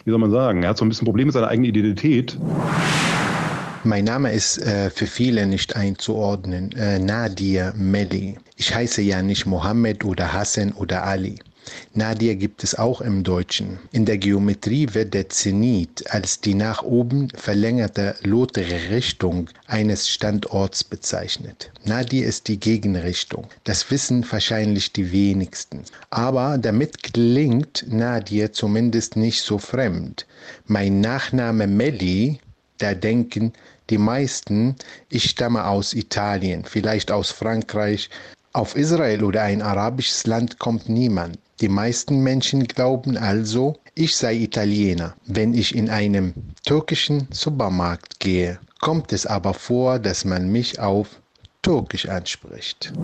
wie 0.05 0.11
soll 0.11 0.19
man 0.19 0.31
sagen, 0.31 0.63
er 0.63 0.71
hat 0.71 0.79
so 0.79 0.85
ein 0.85 0.89
bisschen 0.89 1.05
Probleme 1.05 1.27
mit 1.27 1.35
seiner 1.35 1.49
eigenen 1.49 1.69
Identität. 1.69 2.39
Mein 3.85 4.05
Name 4.05 4.33
ist 4.33 4.59
äh, 4.59 4.91
für 4.91 5.07
viele 5.07 5.47
nicht 5.47 5.77
einzuordnen, 5.77 6.73
äh, 6.73 6.99
Nadir 6.99 7.73
Melli. 7.77 8.39
Ich 8.57 8.75
heiße 8.75 9.03
ja 9.03 9.23
nicht 9.23 9.47
Mohammed 9.47 10.05
oder 10.05 10.33
Hassan 10.33 10.73
oder 10.73 11.05
Ali. 11.05 11.39
Nadir 11.95 12.37
gibt 12.37 12.65
es 12.65 12.75
auch 12.75 13.01
im 13.01 13.23
Deutschen. 13.23 13.79
In 13.93 14.05
der 14.05 14.19
Geometrie 14.19 14.89
wird 14.93 15.15
der 15.15 15.29
Zenit 15.29 16.11
als 16.11 16.41
die 16.41 16.55
nach 16.55 16.83
oben 16.83 17.29
verlängerte 17.37 18.17
lotere 18.23 18.91
Richtung 18.91 19.49
eines 19.67 20.09
Standorts 20.09 20.85
bezeichnet. 20.85 21.71
Nadir 21.85 22.27
ist 22.27 22.49
die 22.49 22.59
Gegenrichtung. 22.59 23.49
Das 23.65 23.91
wissen 23.91 24.25
wahrscheinlich 24.31 24.93
die 24.93 25.13
wenigsten. 25.13 25.83
Aber 26.11 26.59
damit 26.59 27.03
klingt 27.03 27.85
Nadir 27.89 28.53
zumindest 28.53 29.17
nicht 29.17 29.43
so 29.43 29.59
fremd. 29.59 30.27
Mein 30.67 31.01
Nachname 31.01 31.67
Melli 31.67 32.41
da 32.81 32.95
denken 32.95 33.53
die 33.91 33.99
meisten, 33.99 34.77
ich 35.11 35.29
stamme 35.29 35.67
aus 35.67 35.93
Italien, 35.93 36.65
vielleicht 36.65 37.11
aus 37.11 37.31
Frankreich. 37.31 38.09
Auf 38.53 38.75
Israel 38.75 39.23
oder 39.23 39.43
ein 39.43 39.63
arabisches 39.63 40.27
Land 40.27 40.59
kommt 40.59 40.89
niemand. 40.89 41.39
Die 41.61 41.69
meisten 41.69 42.21
Menschen 42.23 42.65
glauben 42.65 43.19
also, 43.19 43.77
ich 43.95 44.17
sei 44.17 44.35
Italiener. 44.35 45.15
Wenn 45.27 45.53
ich 45.53 45.75
in 45.75 45.91
einem 45.91 46.33
türkischen 46.65 47.29
Supermarkt 47.31 48.19
gehe, 48.19 48.59
kommt 48.81 49.13
es 49.13 49.27
aber 49.27 49.53
vor, 49.53 49.99
dass 49.99 50.25
man 50.25 50.51
mich 50.51 50.81
auf 50.81 51.21
Türkisch 51.61 52.09
anspricht. 52.09 52.95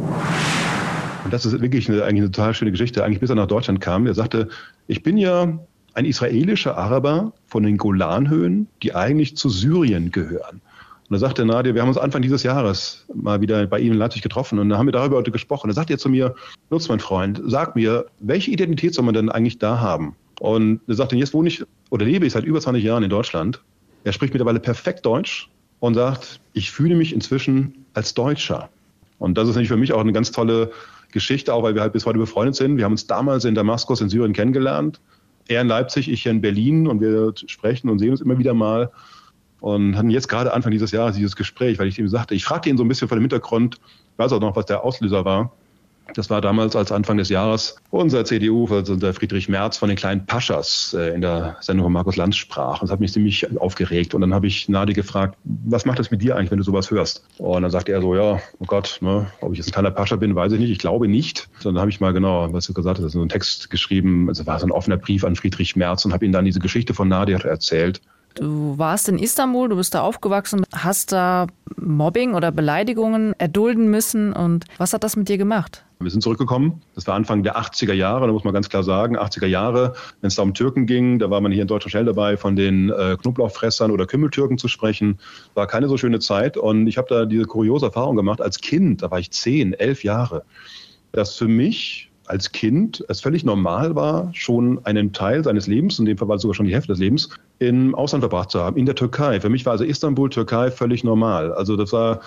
Und 1.25 1.33
das 1.35 1.45
ist 1.45 1.61
wirklich 1.61 1.91
eine, 1.91 2.03
eigentlich 2.05 2.23
eine 2.23 2.31
total 2.31 2.55
schöne 2.55 2.71
Geschichte. 2.71 3.05
Eigentlich 3.05 3.21
bis 3.21 3.29
er 3.29 3.37
nach 3.37 3.47
Deutschland 3.47 3.83
kam, 3.83 4.07
er 4.07 4.15
sagte, 4.15 4.49
ich 4.87 5.03
bin 5.03 5.19
ja 5.19 5.59
ein 5.93 6.05
israelischer 6.07 6.79
Araber 6.79 7.35
von 7.47 7.63
den 7.63 7.77
Golanhöhen, 7.77 8.69
die 8.83 8.95
eigentlich 8.95 9.37
zu 9.37 9.51
Syrien 9.51 10.13
gehören. 10.13 10.63
Und 11.09 11.15
da 11.15 11.19
sagte 11.19 11.45
Nadia, 11.45 11.75
wir 11.75 11.83
haben 11.83 11.89
uns 11.89 11.99
Anfang 11.99 12.23
dieses 12.23 12.43
Jahres 12.43 13.05
mal 13.15 13.41
wieder 13.41 13.67
bei 13.67 13.79
Ihnen 13.79 13.93
in 13.93 13.99
Leipzig 13.99 14.23
getroffen 14.23 14.59
und 14.59 14.69
da 14.69 14.79
haben 14.79 14.87
wir 14.87 14.93
darüber 14.93 15.17
heute 15.17 15.31
gesprochen. 15.31 15.69
Da 15.69 15.75
sagt 15.75 15.91
er 15.91 15.99
zu 15.99 16.09
mir, 16.09 16.35
Lutz, 16.71 16.89
mein 16.89 16.99
Freund, 16.99 17.41
sag 17.47 17.77
mir, 17.77 18.07
welche 18.19 18.51
Identität 18.51 18.93
soll 18.95 19.05
man 19.05 19.15
denn 19.15 19.31
eigentlich 19.31 19.59
da 19.59 19.79
haben? 19.81 20.17
Und 20.41 20.81
er 20.89 20.95
sagte, 20.95 21.17
jetzt 21.17 21.33
wohne 21.33 21.49
ich 21.49 21.65
oder 21.91 22.05
lebe 22.05 22.27
ich 22.27 22.33
seit 22.33 22.45
über 22.45 22.61
20 22.61 22.83
Jahren 22.83 23.05
in 23.05 23.11
Deutschland. 23.11 23.63
Er 24.05 24.13
spricht 24.13 24.35
mittlerweile 24.35 24.59
perfekt 24.59 25.07
Deutsch 25.07 25.49
und 25.79 25.95
sagt, 25.95 26.41
ich 26.53 26.71
fühle 26.73 26.97
mich 26.97 27.15
inzwischen 27.15 27.87
als 27.95 28.13
Deutscher. 28.15 28.69
Und 29.19 29.39
das 29.39 29.49
ist 29.49 29.55
nämlich 29.55 29.69
für 29.69 29.77
mich 29.77 29.93
auch 29.93 30.01
eine 30.01 30.13
ganz 30.13 30.33
tolle 30.33 30.73
Geschichte, 31.13 31.55
auch 31.55 31.63
weil 31.63 31.75
wir 31.75 31.83
halt 31.83 31.93
bis 31.93 32.05
heute 32.05 32.19
befreundet 32.19 32.57
sind. 32.57 32.77
Wir 32.77 32.85
haben 32.85 32.93
uns 32.93 33.07
damals 33.07 33.45
in 33.45 33.55
Damaskus 33.55 34.01
in 34.01 34.09
Syrien 34.09 34.33
kennengelernt 34.33 35.01
er 35.49 35.63
in 35.63 35.69
Leipzig, 35.69 36.11
ich 36.11 36.23
hier 36.23 36.33
in 36.33 36.41
Berlin 36.41 36.87
und 36.87 37.01
wir 37.01 37.33
sprechen 37.47 37.89
und 37.89 37.99
sehen 37.99 38.11
uns 38.11 38.21
immer 38.21 38.39
wieder 38.39 38.55
mal 38.55 38.91
und 39.67 39.97
hatten 39.97 40.11
jetzt 40.11 40.29
gerade 40.29 40.53
Anfang 40.53 40.71
dieses 40.71 40.93
Jahres 40.93 41.17
dieses 41.17 41.35
Gespräch, 41.35 41.81
weil 41.81 41.89
ich 41.89 41.99
ihm 41.99 42.07
sagte, 42.07 42.37
ich 42.37 42.45
fragte 42.45 42.71
ihn 42.71 42.77
so 42.77 42.85
ein 42.85 42.89
bisschen 42.89 43.09
von 43.09 43.19
dem 43.19 43.23
Hintergrund, 43.23 43.81
ich 44.13 44.19
weiß 44.19 44.33
auch 44.33 44.41
noch, 44.41 44.55
was 44.55 44.67
der 44.67 44.85
Auslöser 44.85 45.25
war. 45.25 45.51
Das 46.15 46.31
war 46.31 46.41
damals, 46.41 46.77
als 46.77 46.93
Anfang 46.93 47.17
des 47.17 47.31
Jahres 47.31 47.75
unser 47.91 48.25
CDU, 48.25 48.69
also 48.71 48.93
unser 48.93 49.13
Friedrich 49.13 49.49
Merz 49.49 49.77
von 49.77 49.89
den 49.89 49.97
kleinen 49.97 50.25
Paschas 50.25 50.95
äh, 50.97 51.13
in 51.13 51.21
der 51.21 51.57
Sendung 51.63 51.87
von 51.87 51.93
Markus 51.93 52.15
Lanz 52.15 52.37
sprach. 52.37 52.79
Das 52.79 52.93
hat 52.93 53.01
mich 53.01 53.13
ziemlich 53.13 53.59
aufgeregt. 53.59 54.15
Und 54.15 54.21
dann 54.21 54.33
habe 54.33 54.47
ich 54.47 54.69
Nadi 54.69 54.93
gefragt, 54.93 55.37
was 55.43 55.85
macht 55.85 55.99
das 55.99 56.13
mit 56.13 56.23
dir 56.23 56.37
eigentlich, 56.37 56.53
wenn 56.53 56.59
du 56.59 56.65
sowas 56.65 56.93
hörst? 56.93 57.25
Und 57.39 57.63
dann 57.63 57.73
sagte 57.73 57.91
er 57.91 58.01
so, 58.01 58.15
ja, 58.15 58.39
oh 58.61 58.65
Gott, 58.69 58.99
ne, 59.01 59.27
ob 59.41 59.51
ich 59.51 59.59
jetzt 59.59 59.71
ein 59.71 59.73
kleiner 59.73 59.91
Pascha 59.91 60.15
bin, 60.15 60.37
weiß 60.37 60.53
ich 60.53 60.61
nicht. 60.61 60.71
Ich 60.71 60.79
glaube 60.79 61.09
nicht. 61.09 61.49
Und 61.65 61.75
dann 61.75 61.81
habe 61.81 61.91
ich 61.91 61.99
mal 61.99 62.13
genau, 62.13 62.53
was 62.53 62.67
du 62.67 62.73
gesagt 62.73 63.01
hast, 63.01 63.11
so 63.11 63.19
einen 63.19 63.31
Text 63.31 63.69
geschrieben. 63.69 64.29
Also 64.29 64.47
war 64.47 64.61
so 64.61 64.67
ein 64.67 64.71
offener 64.71 64.99
Brief 64.99 65.25
an 65.25 65.35
Friedrich 65.35 65.75
Merz 65.75 66.05
und 66.05 66.13
habe 66.13 66.25
ihm 66.25 66.31
dann 66.31 66.45
diese 66.45 66.61
Geschichte 66.61 66.95
von 66.95 67.09
Nadir 67.09 67.45
erzählt. 67.45 68.01
Du 68.37 68.77
warst 68.77 69.09
in 69.09 69.19
Istanbul, 69.19 69.71
du 69.71 69.77
bist 69.77 69.95
da 69.95 70.03
aufgewachsen, 70.03 70.63
hast 70.75 71.13
da 71.13 71.47
Mobbing 71.77 72.35
oder 72.35 72.53
Beleidigungen 72.53 73.33
erdulden 73.39 73.91
müssen. 73.91 74.35
Und 74.35 74.67
was 74.77 74.93
hat 74.93 75.05
das 75.05 75.17
mit 75.17 75.31
dir 75.31 75.39
gemacht? 75.39 75.87
Wir 76.01 76.11
sind 76.11 76.21
zurückgekommen. 76.21 76.83
Das 76.95 77.07
war 77.07 77.15
Anfang 77.15 77.43
der 77.43 77.57
80er 77.57 77.95
Jahre, 77.95 78.27
da 78.27 78.33
muss 78.35 78.45
man 78.45 78.53
ganz 78.53 78.69
klar 78.69 78.83
sagen, 78.83 79.17
80er 79.19 79.47
Jahre, 79.47 79.95
wenn 80.21 80.29
es 80.29 80.35
da 80.35 80.43
um 80.43 80.53
Türken 80.53 80.85
ging, 80.85 81.19
da 81.19 81.31
war 81.31 81.41
man 81.41 81.51
hier 81.51 81.63
in 81.63 81.69
Deutschland 81.69 81.93
schnell 81.93 82.05
dabei, 82.05 82.37
von 82.37 82.57
den 82.57 82.91
äh, 82.91 83.17
Knoblauchfressern 83.23 83.91
oder 83.91 84.07
Kümmeltürken 84.07 84.59
zu 84.59 84.69
sprechen. 84.69 85.19
War 85.55 85.67
keine 85.67 85.89
so 85.89 85.97
schöne 85.97 86.19
Zeit. 86.19 86.59
Und 86.59 86.89
ich 86.89 86.99
habe 86.99 87.09
da 87.09 87.25
diese 87.25 87.47
kuriose 87.47 87.87
Erfahrung 87.87 88.17
gemacht 88.17 88.43
als 88.43 88.61
Kind, 88.61 89.03
da 89.03 89.11
war 89.11 89.19
ich 89.19 89.31
zehn, 89.31 89.73
elf 89.73 90.05
Jahre, 90.05 90.45
dass 91.13 91.37
für 91.37 91.49
mich 91.49 92.11
als 92.27 92.53
Kind 92.53 93.05
es 93.09 93.21
völlig 93.21 93.45
normal 93.45 93.95
war, 93.95 94.31
schon 94.35 94.85
einen 94.85 95.13
Teil 95.13 95.45
seines 95.45 95.67
Lebens, 95.67 95.99
in 95.99 96.05
dem 96.05 96.19
Fall 96.19 96.29
war 96.29 96.37
es 96.37 96.43
sogar 96.43 96.55
schon 96.55 96.67
die 96.67 96.75
Hälfte 96.75 96.93
des 96.93 96.99
Lebens, 96.99 97.29
im 97.59 97.95
Ausland 97.95 98.23
verbracht 98.23 98.51
zu 98.51 98.61
haben, 98.61 98.77
in 98.77 98.87
der 98.87 98.95
Türkei. 98.95 99.41
Für 99.41 99.49
mich 99.49 99.65
war 99.65 99.73
also 99.73 99.85
Istanbul, 99.85 100.31
Türkei 100.31 100.71
völlig 100.71 101.05
normal. 101.05 101.53
Also 101.53 101.77
das 101.77 101.93
war 101.93 102.21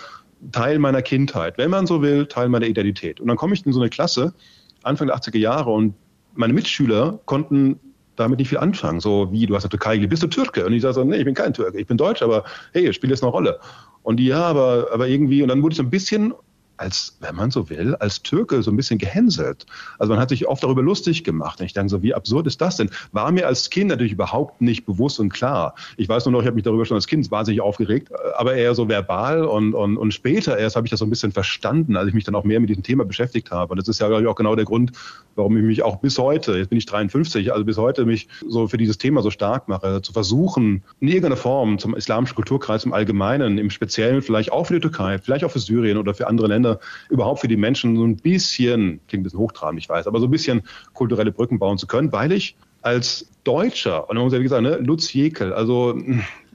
Teil 0.52 0.80
meiner 0.80 1.02
Kindheit, 1.02 1.58
wenn 1.58 1.70
man 1.70 1.86
so 1.86 2.02
will, 2.02 2.26
Teil 2.26 2.50
meiner 2.50 2.66
Identität. 2.66 3.20
Und 3.20 3.28
dann 3.28 3.38
komme 3.38 3.54
ich 3.54 3.66
in 3.66 3.74
so 3.74 3.80
eine 3.80 3.90
Klasse, 3.90 4.34
Anfang 4.84 5.08
der 5.08 5.18
80er 5.18 5.38
Jahre, 5.38 5.72
und 5.72 5.94
meine 6.36 6.54
Mitschüler 6.54 7.20
konnten 7.26 7.80
damit 8.16 8.40
nicht 8.40 8.50
viel 8.50 8.58
anfangen. 8.58 9.00
So 9.00 9.32
wie, 9.32 9.46
du 9.46 9.56
hast 9.56 9.64
in 9.64 9.70
der 9.70 9.80
Türkei 9.80 9.96
gelebt, 9.96 10.12
bist 10.12 10.24
du 10.24 10.28
Türke? 10.28 10.66
Und 10.66 10.74
ich 10.74 10.82
sage 10.82 10.96
so, 10.96 11.04
nee, 11.04 11.18
ich 11.18 11.26
bin 11.26 11.34
kein 11.34 11.54
Türke, 11.54 11.80
ich 11.80 11.88
bin 11.88 11.98
Deutsch, 11.98 12.22
aber 12.22 12.44
hey, 12.74 12.92
spielt 12.94 13.12
jetzt 13.12 13.24
eine 13.24 13.32
Rolle. 13.32 13.60
Und 14.04 14.18
die, 14.18 14.28
ja, 14.28 14.42
aber, 14.42 14.88
aber 14.94 15.08
irgendwie, 15.08 15.42
und 15.42 15.50
dann 15.50 15.62
wurde 15.62 15.74
ich 15.74 15.78
so 15.78 15.84
ein 15.84 15.90
bisschen 15.90 16.34
als, 16.80 17.18
wenn 17.20 17.36
man 17.36 17.52
so 17.52 17.70
will, 17.70 17.96
als 17.96 18.24
Türke 18.24 18.64
so 18.64 18.72
ein 18.72 18.78
bisschen 18.78 18.98
gehänselt. 18.98 19.66
Also 19.98 20.14
man 20.14 20.22
hat 20.22 20.30
sich 20.30 20.48
oft 20.48 20.64
darüber 20.64 20.82
lustig 20.82 21.24
gemacht. 21.24 21.60
Und 21.60 21.66
ich 21.66 21.74
denke 21.74 21.90
so, 21.90 22.02
wie 22.02 22.14
absurd 22.14 22.48
ist 22.48 22.62
das 22.62 22.78
denn? 22.78 22.90
War 23.12 23.32
mir 23.32 23.48
als 23.48 23.70
Kind 23.70 23.90
natürlich 23.90 24.14
überhaupt 24.14 24.62
nicht 24.62 24.86
bewusst 24.86 25.20
und 25.20 25.30
klar. 25.30 25.76
Ich 25.98 26.08
weiß 26.08 26.26
nur 26.26 26.32
noch, 26.32 26.42
ich 26.42 26.48
habe 26.48 26.56
mich 26.56 26.64
darüber 26.64 26.86
schon 26.86 26.96
als 26.96 27.08
Kind 27.08 27.30
wahnsinnig 27.32 27.62
aufgeregt, 27.62 28.12
aber 28.38 28.56
eher 28.56 28.74
so 28.76 28.88
verbal 28.88 29.44
und, 29.44 29.74
und, 29.74 29.98
und 29.98 30.14
später 30.14 30.58
erst 30.58 30.76
habe 30.76 30.88
ich 30.88 30.92
das 30.92 31.00
so 31.00 31.06
ein 31.06 31.10
bisschen 31.10 31.32
verstanden, 31.32 31.98
als 31.98 32.08
ich 32.08 32.14
mich 32.14 32.24
dann 32.24 32.36
auch 32.36 32.44
mehr 32.44 32.60
mit 32.60 32.70
diesem 32.70 32.84
Thema 32.84 33.04
beschäftigt 33.04 33.52
habe. 33.52 33.72
Und 33.72 33.78
das 33.78 33.88
ist 33.88 34.00
ja, 34.00 34.08
glaube 34.08 34.24
ich, 34.24 34.28
auch 34.28 34.36
genau 34.36 34.56
der 34.56 34.66
Grund, 34.66 34.94
warum 35.36 35.58
ich 35.58 35.64
mich 35.64 35.84
auch 35.84 35.98
bis 35.98 36.18
heute, 36.18 36.58
jetzt 36.58 36.70
bin 36.70 36.78
ich 36.78 36.86
53, 36.86 37.52
also 37.52 37.66
bis 37.66 37.78
heute 37.78 38.06
mich 38.06 38.28
so 38.48 38.68
für 38.68 38.78
dieses 38.78 38.98
Thema 38.98 39.22
so 39.22 39.32
stark 39.32 39.68
mache, 39.68 40.02
zu 40.02 40.14
versuchen, 40.14 40.84
in 41.00 41.08
irgendeiner 41.08 41.38
Form 41.38 41.80
zum 41.80 41.96
islamischen 41.96 42.36
Kulturkreis 42.36 42.86
im 42.86 42.94
Allgemeinen, 42.94 43.58
im 43.58 43.70
Speziellen 43.70 44.22
vielleicht 44.22 44.52
auch 44.52 44.68
für 44.68 44.76
die 44.76 44.82
Türkei, 44.82 45.18
vielleicht 45.18 45.44
auch 45.44 45.52
für 45.52 45.60
Syrien 45.60 45.98
oder 45.98 46.14
für 46.14 46.28
andere 46.28 46.48
Länder, 46.48 46.69
Länder 46.70 46.80
überhaupt 47.10 47.42
für 47.42 47.48
die 47.48 47.58
Menschen 47.58 47.96
so 47.96 48.04
ein 48.04 48.18
bisschen, 48.18 49.00
klingt 49.08 49.22
ein 49.22 49.24
bisschen 49.24 49.40
hochtrabend, 49.40 49.80
ich 49.80 49.90
weiß, 49.90 50.08
aber 50.08 50.20
so 50.20 50.28
ein 50.28 50.32
bisschen 50.32 50.62
kulturelle 50.94 51.32
Brücken 51.32 51.60
bauen 51.60 51.78
zu 51.78 51.88
können, 51.88 52.12
weil 52.12 52.32
ich 52.32 52.56
als 52.82 53.30
Deutscher, 53.44 54.10
und 54.10 54.16
man 54.16 54.24
muss 54.26 54.34
ja 54.34 54.40
wie 54.40 54.44
gesagt, 54.44 54.64
ne, 54.64 54.78
Lutz 54.78 55.12
Jekel, 55.14 55.54
also 55.54 55.98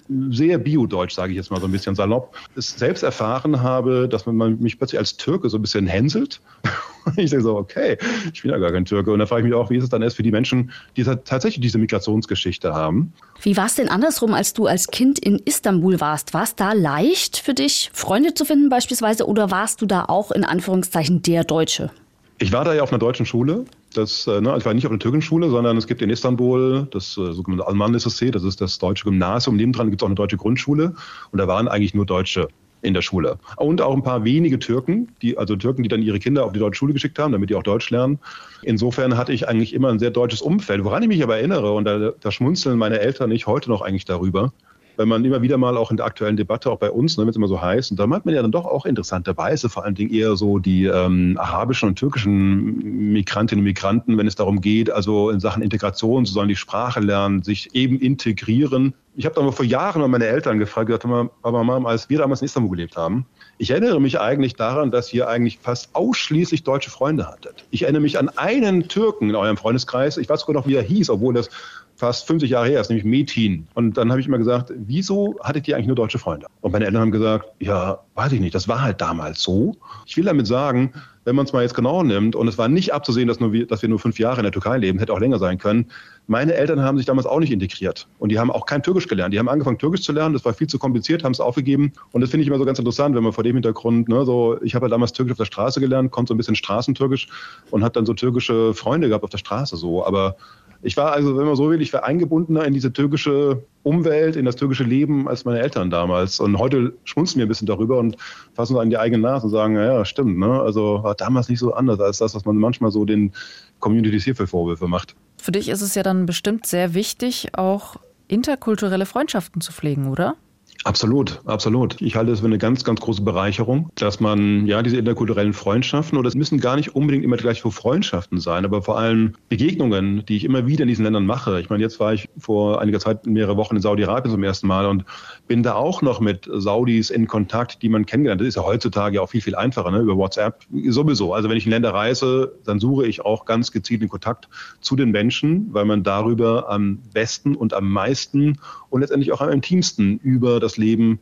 sehr 0.09 0.59
biodeutsch, 0.59 1.15
sage 1.15 1.33
ich 1.33 1.37
jetzt 1.37 1.51
mal 1.51 1.61
so 1.61 1.67
ein 1.67 1.73
bisschen 1.73 1.95
salopp, 1.95 2.37
es 2.57 2.71
selbst 2.71 3.03
erfahren 3.03 3.63
habe, 3.63 4.09
dass 4.09 4.27
man 4.27 4.61
mich 4.61 4.79
plötzlich 4.79 4.99
als 4.99 5.17
Türke 5.17 5.49
so 5.49 5.59
ein 5.59 5.63
bisschen 5.63 5.87
hänselt. 5.87 6.41
ich 7.17 7.31
sage 7.31 7.43
so, 7.43 7.57
okay, 7.57 7.97
ich 8.33 8.43
bin 8.43 8.51
ja 8.51 8.59
gar 8.59 8.73
kein 8.73 8.85
Türke. 8.85 9.13
Und 9.13 9.19
da 9.19 9.27
frage 9.27 9.43
ich 9.43 9.47
mich 9.47 9.55
auch, 9.55 9.71
wie 9.71 9.77
ist 9.77 9.85
es 9.85 9.91
dann 9.91 10.03
erst 10.03 10.17
für 10.17 10.23
die 10.23 10.31
Menschen, 10.31 10.73
die 10.97 11.05
tatsächlich 11.05 11.61
diese 11.61 11.79
Migrationsgeschichte 11.79 12.75
haben. 12.75 13.13
Wie 13.41 13.57
war 13.57 13.67
es 13.67 13.75
denn 13.75 13.89
andersrum, 13.89 14.35
als 14.35 14.53
du 14.53 14.67
als 14.67 14.89
Kind 14.89 15.19
in 15.19 15.39
Istanbul 15.45 16.01
warst? 16.01 16.35
War 16.35 16.45
es 16.45 16.55
da 16.55 16.73
leicht 16.73 17.39
für 17.39 17.55
dich, 17.55 17.91
Freunde 17.93 18.35
zu 18.35 18.45
finden 18.45 18.69
beispielsweise, 18.69 19.27
oder 19.27 19.51
warst 19.51 19.81
du 19.83 19.87
da 19.87 20.05
auch 20.05 20.31
in 20.31 20.45
Anführungszeichen 20.45 21.23
der 21.23 21.45
Deutsche? 21.45 21.91
Ich 22.39 22.53
war 22.53 22.65
da 22.65 22.75
ja 22.75 22.83
auf 22.83 22.91
einer 22.91 22.99
deutschen 22.99 23.27
Schule. 23.27 23.65
Das, 23.95 24.27
äh, 24.27 24.41
ne, 24.41 24.55
ich 24.59 24.65
war 24.65 24.75
nicht 24.75 24.87
auf 24.87 24.91
einer 24.91 24.99
türkischen 24.99 25.23
Schule, 25.23 25.51
sondern 25.51 25.77
es 25.77 25.87
gibt 25.87 26.03
in 26.03 26.11
Istanbul 26.11 26.89
das 26.91 27.17
äh, 27.17 27.33
sogenannte 27.33 27.67
Alman 27.67 27.95
SSC, 27.95 28.33
das 28.33 28.43
ist 28.43 28.61
das 28.61 28.79
deutsche 28.79 29.05
Gymnasium. 29.05 29.57
Nebendran 29.57 29.91
gibt 29.91 30.03
es 30.03 30.05
auch 30.05 30.09
eine 30.09 30.17
deutsche 30.17 30.37
Grundschule 30.37 30.95
und 31.31 31.39
da 31.39 31.47
waren 31.47 31.69
eigentlich 31.69 31.95
nur 31.95 32.07
Deutsche 32.07 32.49
in 32.83 32.93
der 32.93 33.03
Schule. 33.03 33.39
Und 33.57 33.81
auch 33.81 33.95
ein 33.95 34.03
paar 34.03 34.25
wenige 34.25 34.59
Türken, 34.59 35.09
die, 35.23 35.39
also 35.39 35.57
Türken, 35.57 35.83
die 35.83 35.89
dann 35.89 36.03
ihre 36.03 36.19
Kinder 36.19 36.45
auf 36.45 36.53
die 36.53 36.59
deutsche 36.59 36.79
Schule 36.79 36.93
geschickt 36.93 37.19
haben, 37.19 37.33
damit 37.33 37.51
die 37.51 37.55
auch 37.55 37.63
Deutsch 37.63 37.89
lernen. 37.91 38.19
Insofern 38.63 39.17
hatte 39.17 39.33
ich 39.33 39.49
eigentlich 39.49 39.73
immer 39.73 39.89
ein 39.89 39.99
sehr 39.99 40.11
deutsches 40.11 40.43
Umfeld. 40.43 40.85
Woran 40.85 41.03
ich 41.03 41.09
mich 41.09 41.23
aber 41.23 41.37
erinnere, 41.37 41.73
und 41.73 41.85
da, 41.85 42.13
da 42.21 42.31
schmunzeln 42.31 42.79
meine 42.79 42.99
Eltern 42.99 43.31
nicht 43.31 43.47
heute 43.47 43.71
noch 43.71 43.81
eigentlich 43.81 44.05
darüber, 44.05 44.53
wenn 44.97 45.09
man 45.09 45.25
immer 45.25 45.43
wieder 45.43 45.59
mal 45.59 45.77
auch 45.77 45.91
in 45.91 45.97
der 45.97 46.07
aktuellen 46.07 46.37
Debatte, 46.37 46.71
auch 46.71 46.79
bei 46.79 46.91
uns, 46.91 47.17
ne, 47.17 47.25
wenn 47.25 47.31
es 47.31 47.37
immer 47.37 47.49
so 47.49 47.61
heißt, 47.61 47.91
und 47.91 47.99
da 47.99 48.07
meint 48.07 48.25
man 48.25 48.35
ja 48.35 48.43
dann 48.43 48.53
doch 48.53 48.65
auch 48.65 48.87
interessanterweise 48.87 49.69
vor 49.69 49.85
allen 49.85 49.95
Dingen 49.95 50.13
eher 50.13 50.37
so 50.37 50.59
die 50.59 50.87
ähm, 50.87 51.37
arabischen 51.39 51.89
und 51.89 51.97
türkischen 51.97 53.13
Migrantinnen 53.13 53.61
und 53.61 53.65
Migranten, 53.65 54.19
wenn 54.19 54.27
es 54.27 54.37
darum 54.37 54.61
geht, 54.61 54.91
also 54.91 55.31
in 55.31 55.41
Sachen 55.41 55.63
Integration, 55.63 56.27
sie 56.27 56.33
sollen 56.33 56.49
die 56.49 56.57
Sprache 56.57 57.01
lernen, 57.01 57.43
sich 57.43 57.75
eben 57.75 57.99
integrieren. 57.99 58.95
Ich 59.17 59.27
habe 59.27 59.35
da 59.37 59.43
mal 59.43 59.53
vor 59.53 59.65
Jahren 59.65 60.01
mal 60.01 60.09
meine 60.09 60.27
Eltern 60.27 60.59
gefragt, 60.59 60.89
gesagt, 60.89 61.05
aber 61.05 61.65
Mama, 61.65 61.89
als 61.89 62.11
wir 62.11 62.19
damals 62.19 62.43
in 62.43 62.47
Istanbul 62.47 62.77
gelebt 62.77 62.97
haben, 62.97 63.27
ich 63.59 63.71
erinnere 63.71 64.01
mich 64.01 64.19
eigentlich 64.19 64.57
daran, 64.57 64.91
dass 64.91 65.13
ihr 65.13 65.29
eigentlich 65.29 65.59
fast 65.63 65.95
ausschließlich 65.95 66.65
deutsche 66.65 66.91
Freunde 66.91 67.29
hattet. 67.29 67.65
Ich 67.71 67.83
erinnere 67.83 68.03
mich 68.03 68.19
an 68.19 68.29
einen 68.31 68.89
Türken 68.89 69.31
in 69.31 69.37
eurem 69.37 69.57
Freundeskreis, 69.57 70.17
ich 70.17 70.29
weiß 70.29 70.41
sogar 70.41 70.55
noch, 70.55 70.67
wie 70.67 70.75
er 70.75 70.83
hieß, 70.83 71.11
obwohl 71.11 71.35
das 71.35 71.51
fast 71.97 72.27
50 72.27 72.51
Jahre 72.51 72.69
her 72.69 72.81
ist, 72.81 72.89
nämlich 72.91 73.05
Metin. 73.05 73.67
Und 73.75 73.97
dann 73.97 74.11
habe 74.11 74.21
ich 74.21 74.27
immer 74.27 74.39
gesagt, 74.39 74.73
wieso 74.77 75.37
hattet 75.43 75.69
ihr 75.69 75.77
eigentlich 75.77 75.87
nur 75.87 75.97
deutsche 75.97 76.19
Freunde? 76.19 76.47
Und 76.61 76.73
meine 76.73 76.87
Eltern 76.87 77.03
haben 77.03 77.13
gesagt, 77.13 77.47
ja, 77.61 78.01
weiß 78.15 78.33
ich 78.33 78.41
nicht, 78.41 78.55
das 78.55 78.69
war 78.69 78.83
halt 78.83 79.01
damals 79.01 79.43
so. 79.43 79.77
Ich 80.07 80.17
will 80.17 80.25
damit 80.25 80.47
sagen, 80.47 80.93
wenn 81.25 81.37
man 81.37 81.47
es 81.47 81.53
mal 81.53 81.63
jetzt 81.63 81.75
genau 81.75 82.03
nimmt, 82.03 82.37
und 82.37 82.49
es 82.49 82.59
war 82.59 82.69
nicht 82.69 82.93
abzusehen, 82.93 83.29
dass, 83.29 83.41
nur 83.41 83.53
wir, 83.53 83.67
dass 83.67 83.83
wir 83.83 83.89
nur 83.89 83.99
fünf 83.99 84.19
Jahre 84.19 84.39
in 84.39 84.43
der 84.43 84.53
Türkei 84.53 84.77
leben, 84.79 84.99
hätte 84.99 85.13
auch 85.13 85.21
länger 85.21 85.39
sein 85.39 85.59
können. 85.59 85.87
Meine 86.27 86.55
Eltern 86.55 86.81
haben 86.83 86.97
sich 86.97 87.07
damals 87.07 87.27
auch 87.27 87.39
nicht 87.39 87.53
integriert. 87.53 88.07
Und 88.19 88.31
die 88.31 88.39
haben 88.39 88.51
auch 88.51 88.67
kein 88.67 88.83
Türkisch 88.83 89.09
gelernt. 89.09 89.33
Die 89.35 89.39
haben 89.39 89.49
angefangen, 89.49 89.79
Türkisch 89.79 90.03
zu 90.03 90.13
lernen. 90.13 90.35
Das 90.35 90.45
war 90.45 90.55
viel 90.55 90.67
zu 90.67 90.79
kompliziert, 90.79 91.25
haben 91.25 91.33
es 91.33 91.41
aufgegeben. 91.41 91.93
Und 92.13 92.21
das 92.21 92.31
finde 92.31 92.43
ich 92.43 92.49
immer 92.49 92.59
so 92.59 92.65
ganz 92.65 92.79
interessant, 92.79 93.15
wenn 93.15 93.23
man 93.23 93.33
vor 93.33 93.45
dem 93.45 93.57
Hintergrund, 93.57 94.09
ne, 94.09 94.25
so, 94.25 94.61
ich 94.63 94.75
habe 94.75 94.85
halt 94.85 94.93
damals 94.93 95.13
Türkisch 95.13 95.33
auf 95.33 95.39
der 95.39 95.45
Straße 95.45 95.81
gelernt, 95.81 96.11
kommt 96.11 96.29
so 96.29 96.35
ein 96.35 96.39
bisschen 96.39 96.57
Straßentürkisch 96.57 97.29
und 97.71 97.83
hat 97.83 97.97
dann 97.97 98.07
so 98.07 98.15
türkische 98.15 98.75
Freunde 98.75 99.09
gehabt 99.09 99.25
auf 99.25 99.31
der 99.31 99.39
Straße 99.39 99.77
so. 99.77 100.05
Aber 100.05 100.37
ich 100.85 100.99
war 100.99 101.13
also, 101.13 101.37
wenn 101.39 101.47
man 101.47 101.57
so 101.57 101.71
will, 101.71 101.81
ich 101.81 101.93
war 101.95 102.05
eingebundener 102.05 102.65
in 102.67 102.75
diese 102.75 102.93
türkische 102.93 103.65
Umwelt, 103.83 104.37
in 104.37 104.45
das 104.45 104.57
türkische 104.57 104.85
Leben 104.85 105.27
als 105.27 105.47
meine 105.47 105.61
Eltern 105.61 105.89
damals. 105.89 106.41
Und 106.41 106.59
heute 106.59 106.93
schmunzeln 107.05 107.39
wir 107.39 107.47
ein 107.47 107.49
bisschen 107.49 107.67
darüber 107.67 107.99
und 107.99 108.19
fassen 108.53 108.75
so 108.75 108.81
an 108.81 108.91
die 108.91 108.99
eigene 108.99 109.23
Nase 109.23 109.47
und 109.47 109.53
sagen, 109.53 109.77
ja, 109.77 110.05
stimmt, 110.05 110.39
ne? 110.39 110.61
Also 110.61 111.03
war 111.03 111.15
damals 111.15 111.49
nicht 111.49 111.59
so 111.59 111.73
anders 111.73 112.01
als 112.01 112.19
das, 112.19 112.35
was 112.35 112.45
man 112.45 112.57
manchmal 112.57 112.91
so 112.91 113.07
den 113.07 113.33
Communities 113.81 114.25
hier 114.25 114.37
für 114.37 114.47
Vorwürfe 114.47 114.87
macht. 114.87 115.17
Für 115.39 115.53
dich 115.53 115.71
ist 115.71 115.81
es 115.81 115.95
ja 115.95 116.03
dann 116.03 116.27
bestimmt 116.27 116.67
sehr 116.67 116.93
wichtig, 116.93 117.49
auch 117.57 117.97
interkulturelle 118.29 119.07
Freundschaften 119.07 119.63
zu 119.63 119.73
pflegen, 119.73 120.09
oder? 120.09 120.37
Absolut, 120.83 121.41
absolut. 121.47 122.03
Ich 122.03 122.17
halte 122.17 122.33
es 122.33 122.41
für 122.41 122.47
eine 122.47 122.59
ganz, 122.59 122.85
ganz 122.85 123.01
große 123.01 123.23
Bereicherung, 123.23 123.91
dass 123.95 124.21
man 124.21 124.67
ja 124.67 124.83
diese 124.83 124.99
interkulturellen 124.99 125.55
Freundschaften, 125.55 126.19
oder 126.19 126.29
es 126.29 126.35
müssen 126.35 126.61
gar 126.61 126.77
nicht 126.77 126.95
unbedingt 126.95 127.25
immer 127.25 127.39
gleich 127.39 127.63
für 127.63 127.71
Freundschaften 127.71 128.39
sein, 128.39 128.65
aber 128.67 128.83
vor 128.83 128.99
allem 128.99 129.35
Begegnungen, 129.49 130.27
die 130.27 130.37
ich 130.37 130.45
immer 130.45 130.67
wieder 130.67 130.83
in 130.83 130.89
diesen 130.89 131.05
Ländern 131.05 131.25
mache. 131.25 131.61
Ich 131.61 131.71
meine, 131.71 131.83
jetzt 131.83 132.01
war 132.01 132.13
ich 132.13 132.29
vor 132.37 132.83
einiger 132.83 133.01
Zeit 133.01 133.25
mehrere 133.25 133.57
Wochen 133.57 133.77
in 133.77 133.83
Saudi-Arabien 133.83 134.31
zum 134.35 134.43
ersten 134.43 134.67
Mal 134.67 134.85
und 134.85 135.05
bin 135.47 135.63
da 135.63 135.75
auch 135.75 136.03
noch 136.03 136.21
mit 136.21 136.49
Saudis 136.53 137.09
in 137.09 137.29
Kontakt, 137.29 137.81
die 137.81 137.89
man 137.89 138.05
kennengelernt. 138.05 138.43
Das 138.43 138.49
ist 138.49 138.57
ja 138.57 138.65
heutzutage 138.65 139.23
auch 139.23 139.31
viel, 139.31 139.41
viel 139.41 139.55
einfacher, 139.55 139.91
ne? 139.91 140.01
über 140.01 140.17
WhatsApp 140.17 140.65
sowieso. 140.89 141.33
Also 141.33 141.49
wenn 141.49 141.57
ich 141.57 141.65
in 141.65 141.71
Länder 141.71 141.95
reise, 141.95 142.57
dann 142.65 142.79
suche 142.79 143.07
ich 143.07 143.25
auch 143.25 143.47
ganz 143.47 143.73
gezielt 143.73 144.03
den 144.03 144.09
Kontakt 144.11 144.49
zu 144.81 144.97
den 144.97 145.13
Menschen, 145.13 145.73
weil 145.73 145.87
man 145.87 146.03
darüber 146.03 146.69
am 146.69 146.99
besten 147.15 147.55
und 147.55 147.73
am 147.73 147.91
meisten 147.91 148.59
und 148.91 149.01
letztendlich 149.01 149.33
auch 149.33 149.41
am 149.41 149.51
intimsten 149.51 150.19
über 150.19 150.61
das 150.65 150.77
Leben 150.77 151.21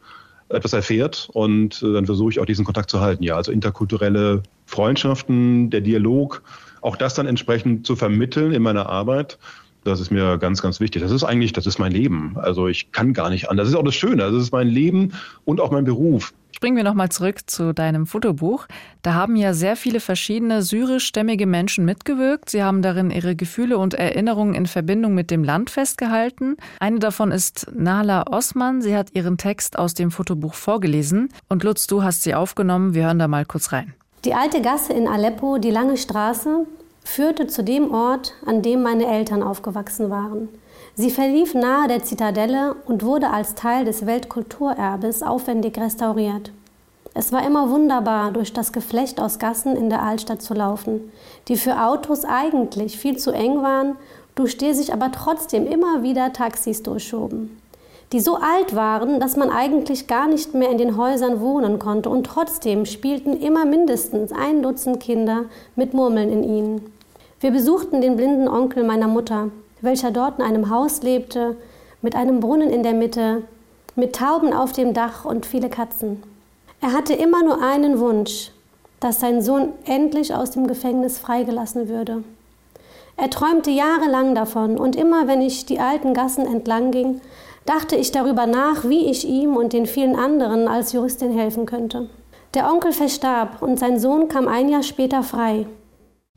etwas 0.48 0.72
erfährt 0.72 1.28
und 1.33 1.83
äh, 1.83 1.92
dann 1.92 2.07
versuche 2.07 2.31
ich 2.31 2.40
auch 2.40 2.46
diesen 2.46 2.64
Kontakt 2.64 2.90
zu 2.90 3.00
halten. 3.00 3.22
Ja, 3.22 3.37
also 3.37 3.52
interkulturelle 3.52 4.42
Freundschaften, 4.66 5.70
der 5.70 5.81
Dialog, 5.81 6.42
auch 6.81 6.96
das 6.96 7.14
dann 7.14 7.26
entsprechend 7.26 7.87
zu 7.87 7.96
vermitteln 7.96 8.52
in 8.52 8.62
meiner 8.62 8.88
Arbeit. 8.88 9.38
Das 9.85 9.98
ist 9.98 10.11
mir 10.11 10.38
ganz, 10.38 10.62
ganz 10.62 10.78
wichtig. 10.78 11.02
Das 11.02 11.11
ist 11.11 11.24
eigentlich, 11.24 11.52
das 11.52 11.66
ist 11.66 11.78
mein 11.78 11.92
Leben. 11.92 12.37
Also 12.37 12.68
ich 12.68 12.92
kann 12.92 13.12
gar 13.12 13.31
nicht 13.31 13.50
anders. 13.50 13.64
Das 13.64 13.74
ist 13.74 13.78
auch 13.78 13.85
das 13.85 13.96
Schöne. 13.96 14.31
Das 14.31 14.35
ist 14.35 14.52
mein 14.52 14.68
Leben 14.68 15.12
und 15.44 15.61
auch 15.61 15.72
mein 15.72 15.85
Beruf. 15.85 16.33
Springen 16.54 16.76
wir 16.76 16.84
nochmal 16.84 17.08
zurück 17.08 17.50
zu 17.50 17.72
deinem 17.72 18.06
Fotobuch. 18.06 18.66
Da 19.00 19.14
haben 19.14 19.36
ja 19.36 19.54
sehr 19.54 19.74
viele 19.74 20.00
verschiedene 20.00 20.62
syrischstämmige 20.62 21.46
Menschen 21.46 21.84
mitgewirkt. 21.84 22.50
Sie 22.50 22.62
haben 22.62 22.82
darin 22.82 23.10
ihre 23.10 23.34
Gefühle 23.34 23.78
und 23.78 23.94
Erinnerungen 23.94 24.54
in 24.54 24.66
Verbindung 24.66 25.14
mit 25.14 25.30
dem 25.30 25.42
Land 25.42 25.70
festgehalten. 25.70 26.56
Eine 26.78 26.98
davon 26.98 27.32
ist 27.32 27.66
Nala 27.74 28.26
Osman. 28.30 28.82
Sie 28.82 28.94
hat 28.94 29.14
ihren 29.14 29.38
Text 29.38 29.78
aus 29.78 29.94
dem 29.94 30.10
Fotobuch 30.10 30.54
vorgelesen. 30.54 31.30
Und 31.48 31.64
Lutz, 31.64 31.86
du 31.86 32.02
hast 32.02 32.22
sie 32.22 32.34
aufgenommen. 32.34 32.94
Wir 32.94 33.06
hören 33.06 33.18
da 33.18 33.28
mal 33.28 33.46
kurz 33.46 33.72
rein. 33.72 33.94
Die 34.24 34.34
alte 34.34 34.62
Gasse 34.62 34.92
in 34.92 35.08
Aleppo, 35.08 35.58
die 35.58 35.70
lange 35.70 35.96
Straße, 35.96 36.66
führte 37.02 37.48
zu 37.48 37.64
dem 37.64 37.90
Ort, 37.90 38.34
an 38.46 38.62
dem 38.62 38.82
meine 38.82 39.06
Eltern 39.06 39.42
aufgewachsen 39.42 40.10
waren. 40.10 40.48
Sie 40.94 41.11
verlief 41.11 41.55
nahe 41.55 41.88
der 41.88 42.02
Zitadelle 42.05 42.76
und 42.85 43.02
wurde 43.02 43.31
als 43.31 43.55
Teil 43.55 43.87
des 43.87 44.05
Weltkulturerbes 44.05 45.22
aufwendig 45.22 45.78
restauriert. 45.78 46.52
Es 47.14 47.33
war 47.33 47.46
immer 47.46 47.70
wunderbar, 47.70 48.31
durch 48.31 48.52
das 48.52 48.72
Geflecht 48.72 49.18
aus 49.18 49.38
Gassen 49.38 49.74
in 49.74 49.88
der 49.88 50.02
Altstadt 50.02 50.42
zu 50.42 50.52
laufen, 50.52 51.11
die 51.48 51.57
für 51.57 51.83
Autos 51.83 52.26
eigentlich 52.26 52.98
viel 52.98 53.16
zu 53.16 53.31
eng 53.31 53.62
waren, 53.62 53.96
durch 54.35 54.59
die 54.59 54.74
sich 54.74 54.92
aber 54.92 55.11
trotzdem 55.12 55.66
immer 55.66 56.02
wieder 56.02 56.35
Taxis 56.35 56.83
durchschoben, 56.83 57.59
die 58.12 58.20
so 58.20 58.37
alt 58.37 58.74
waren, 58.74 59.18
dass 59.18 59.37
man 59.37 59.48
eigentlich 59.48 60.07
gar 60.07 60.26
nicht 60.26 60.52
mehr 60.52 60.70
in 60.70 60.78
den 60.78 60.98
Häusern 60.98 61.40
wohnen 61.40 61.78
konnte 61.78 62.11
und 62.11 62.24
trotzdem 62.24 62.85
spielten 62.85 63.38
immer 63.38 63.64
mindestens 63.64 64.31
ein 64.31 64.62
Dutzend 64.62 65.00
Kinder 65.00 65.46
mit 65.74 65.94
Murmeln 65.94 66.31
in 66.31 66.44
ihnen. 66.44 66.92
Wir 67.40 67.50
besuchten 67.50 68.02
den 68.02 68.16
blinden 68.16 68.48
Onkel 68.48 68.85
meiner 68.85 69.09
Mutter, 69.09 69.48
welcher 69.83 70.11
dort 70.11 70.38
in 70.38 70.45
einem 70.45 70.71
Haus 70.71 71.03
lebte, 71.03 71.57
mit 72.01 72.16
einem 72.16 72.40
Brunnen 72.40 72.71
in 72.71 72.83
der 72.83 72.95
Mitte, 72.95 73.42
mit 73.95 74.14
Tauben 74.14 74.53
auf 74.53 74.73
dem 74.73 74.95
Dach 74.95 75.25
und 75.25 75.45
viele 75.45 75.68
Katzen. 75.68 76.23
Er 76.81 76.92
hatte 76.92 77.12
immer 77.12 77.45
nur 77.45 77.62
einen 77.62 78.01
Wunsch, 78.01 78.51
dass 79.01 79.21
sein 79.21 79.42
Sohn 79.42 79.68
endlich 79.85 80.35
aus 80.35 80.51
dem 80.53 80.66
Gefängnis 80.66 81.18
freigelassen 81.18 81.88
würde. 81.88 82.25
Er 83.16 83.31
träumte 83.31 83.71
jahrelang 83.71 84.35
davon, 84.35 84.79
und 84.79 84.97
immer 84.97 85.29
wenn 85.29 85.42
ich 85.42 85.66
die 85.66 85.79
alten 85.79 86.14
Gassen 86.14 86.47
entlang 86.47 86.90
ging, 86.90 87.21
dachte 87.66 87.97
ich 87.97 88.11
darüber 88.11 88.47
nach, 88.47 88.88
wie 88.88 89.11
ich 89.11 89.29
ihm 89.29 89.57
und 89.57 89.73
den 89.73 89.87
vielen 89.87 90.16
anderen 90.16 90.66
als 90.66 90.92
Juristin 90.92 91.33
helfen 91.33 91.66
könnte. 91.66 92.09
Der 92.55 92.71
Onkel 92.71 92.92
verstarb 92.92 93.62
und 93.62 93.79
sein 93.79 93.99
Sohn 93.99 94.29
kam 94.29 94.49
ein 94.49 94.68
Jahr 94.68 94.83
später 94.83 95.23
frei. 95.23 95.66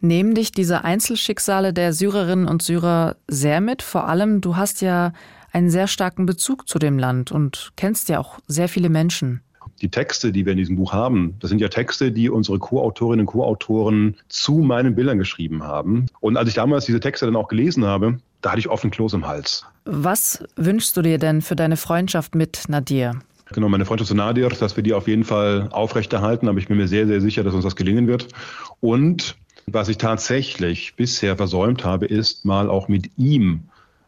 Nehmen 0.02 0.36
dich 0.36 0.52
diese 0.52 0.84
Einzelschicksale 0.84 1.74
der 1.74 1.94
Syrerinnen 1.94 2.48
und 2.48 2.62
Syrer 2.62 3.16
sehr 3.28 3.62
mit? 3.62 3.82
Vor 3.82 4.08
allem, 4.08 4.42
du 4.42 4.56
hast 4.56 4.82
ja 4.82 5.14
einen 5.52 5.70
sehr 5.70 5.88
starken 5.88 6.26
Bezug 6.26 6.68
zu 6.68 6.80
dem 6.80 7.00
Land 7.00 7.32
und 7.32 7.72
kennst 7.78 8.10
ja 8.10 8.20
auch 8.20 8.40
sehr 8.46 8.68
viele 8.68 8.90
Menschen. 8.90 9.42
Die 9.82 9.90
Texte, 9.90 10.32
die 10.32 10.46
wir 10.46 10.52
in 10.52 10.58
diesem 10.58 10.76
Buch 10.76 10.94
haben, 10.94 11.36
das 11.40 11.50
sind 11.50 11.60
ja 11.60 11.70
Texte, 11.70 12.12
die 12.12 12.30
unsere 12.30 12.60
Co-Autorinnen 12.60 13.22
und 13.22 13.32
Co-Autoren 13.32 14.16
zu 14.28 14.56
meinen 14.60 14.96
Bildern 14.96 15.18
geschrieben 15.18 15.64
haben. 15.64 16.06
Und 16.20 16.38
als 16.38 16.50
ich 16.50 16.56
damals 16.56 16.86
diese 16.86 17.00
Texte 17.00 17.26
dann 17.26 17.36
auch 17.36 17.48
gelesen 17.48 17.86
habe, 17.86 18.20
da 18.42 18.52
hatte 18.52 18.60
ich 18.60 18.70
offen 18.70 18.92
Kloß 18.92 19.14
im 19.14 19.28
Hals. 19.28 19.66
Was 19.86 20.44
wünschst 20.56 20.96
du 20.96 21.02
dir 21.02 21.18
denn 21.18 21.42
für 21.42 21.56
deine 21.56 21.78
Freundschaft 21.78 22.36
mit 22.36 22.64
Nadir? 22.68 23.20
Genau, 23.54 23.70
meine 23.70 23.86
Freundschaft 23.86 24.10
zu 24.10 24.16
Nadir, 24.16 24.50
dass 24.50 24.76
wir 24.76 24.84
die 24.84 24.94
auf 24.94 25.08
jeden 25.08 25.24
Fall 25.24 25.70
aufrechterhalten, 25.72 26.48
aber 26.48 26.60
ich 26.60 26.68
bin 26.68 26.78
mir 26.78 26.88
sehr, 26.88 27.08
sehr 27.08 27.22
sicher, 27.22 27.44
dass 27.44 27.54
uns 27.54 27.64
das 27.64 27.76
gelingen 27.76 28.08
wird. 28.08 28.28
Und 28.82 29.36
was 29.68 29.90
ich 29.90 29.98
tatsächlich 29.98 30.96
bisher 30.96 31.36
versäumt 31.36 31.84
habe, 31.84 32.06
ist 32.06 32.46
mal 32.46 32.70
auch 32.70 32.88
mit 32.88 33.10
ihm 33.18 33.64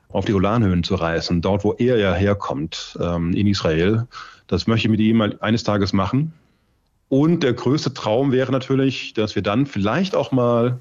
auf 0.09 0.25
die 0.25 0.31
Golanhöhen 0.31 0.83
zu 0.83 0.95
reisen, 0.95 1.41
dort 1.41 1.63
wo 1.63 1.73
er 1.73 1.97
ja 1.97 2.13
herkommt, 2.13 2.97
ähm, 3.01 3.33
in 3.33 3.47
Israel. 3.47 4.07
Das 4.47 4.67
möchte 4.67 4.87
ich 4.87 4.91
mit 4.91 4.99
ihm 4.99 5.21
eines 5.21 5.63
Tages 5.63 5.93
machen. 5.93 6.33
Und 7.09 7.43
der 7.43 7.53
größte 7.53 7.93
Traum 7.93 8.31
wäre 8.31 8.51
natürlich, 8.51 9.13
dass 9.13 9.35
wir 9.35 9.41
dann 9.41 9.65
vielleicht 9.65 10.15
auch 10.15 10.31
mal 10.31 10.79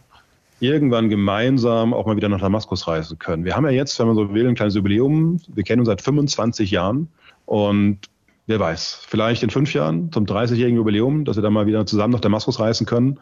irgendwann 0.60 1.08
gemeinsam 1.08 1.92
auch 1.92 2.06
mal 2.06 2.16
wieder 2.16 2.28
nach 2.28 2.40
Damaskus 2.40 2.86
reisen 2.86 3.18
können. 3.18 3.44
Wir 3.44 3.56
haben 3.56 3.64
ja 3.64 3.72
jetzt, 3.72 3.98
wenn 3.98 4.06
man 4.06 4.16
so 4.16 4.32
will, 4.32 4.48
ein 4.48 4.54
kleines 4.54 4.74
Jubiläum. 4.74 5.40
Wir 5.48 5.64
kennen 5.64 5.80
uns 5.80 5.88
seit 5.88 6.02
25 6.02 6.70
Jahren 6.70 7.08
und 7.44 7.98
wer 8.46 8.58
weiß, 8.58 9.00
vielleicht 9.06 9.42
in 9.42 9.50
fünf 9.50 9.74
Jahren 9.74 10.10
zum 10.12 10.24
30-jährigen 10.24 10.78
Jubiläum, 10.78 11.24
dass 11.24 11.36
wir 11.36 11.42
dann 11.42 11.52
mal 11.52 11.66
wieder 11.66 11.84
zusammen 11.86 12.12
nach 12.12 12.20
Damaskus 12.20 12.58
reisen 12.58 12.86
können 12.86 13.20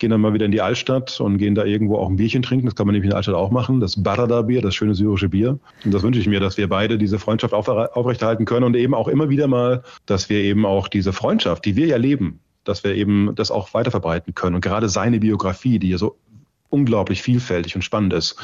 gehen 0.00 0.10
dann 0.10 0.20
mal 0.20 0.34
wieder 0.34 0.46
in 0.46 0.50
die 0.50 0.60
Altstadt 0.60 1.20
und 1.20 1.38
gehen 1.38 1.54
da 1.54 1.64
irgendwo 1.64 1.96
auch 1.96 2.08
ein 2.08 2.16
Bierchen 2.16 2.42
trinken. 2.42 2.66
Das 2.66 2.74
kann 2.74 2.86
man 2.86 2.94
nämlich 2.94 3.06
in 3.06 3.10
der 3.10 3.18
Altstadt 3.18 3.36
auch 3.36 3.50
machen. 3.50 3.78
Das 3.78 4.02
Barada-Bier, 4.02 4.62
das 4.62 4.74
schöne 4.74 4.94
syrische 4.94 5.28
Bier. 5.28 5.58
Und 5.84 5.94
das 5.94 6.02
wünsche 6.02 6.18
ich 6.18 6.26
mir, 6.26 6.40
dass 6.40 6.56
wir 6.56 6.68
beide 6.68 6.98
diese 6.98 7.18
Freundschaft 7.18 7.54
aufrechterhalten 7.54 8.46
können 8.46 8.64
und 8.64 8.74
eben 8.74 8.94
auch 8.94 9.06
immer 9.06 9.28
wieder 9.28 9.46
mal, 9.46 9.84
dass 10.06 10.28
wir 10.28 10.38
eben 10.38 10.66
auch 10.66 10.88
diese 10.88 11.12
Freundschaft, 11.12 11.64
die 11.64 11.76
wir 11.76 11.86
ja 11.86 11.96
leben, 11.96 12.40
dass 12.64 12.82
wir 12.82 12.94
eben 12.94 13.34
das 13.36 13.50
auch 13.50 13.72
weiter 13.74 13.90
verbreiten 13.90 14.34
können. 14.34 14.56
Und 14.56 14.62
gerade 14.62 14.88
seine 14.88 15.20
Biografie, 15.20 15.78
die 15.78 15.90
ja 15.90 15.98
so 15.98 16.16
unglaublich 16.70 17.22
vielfältig 17.22 17.76
und 17.76 17.82
spannend 17.82 18.12
ist, 18.14 18.36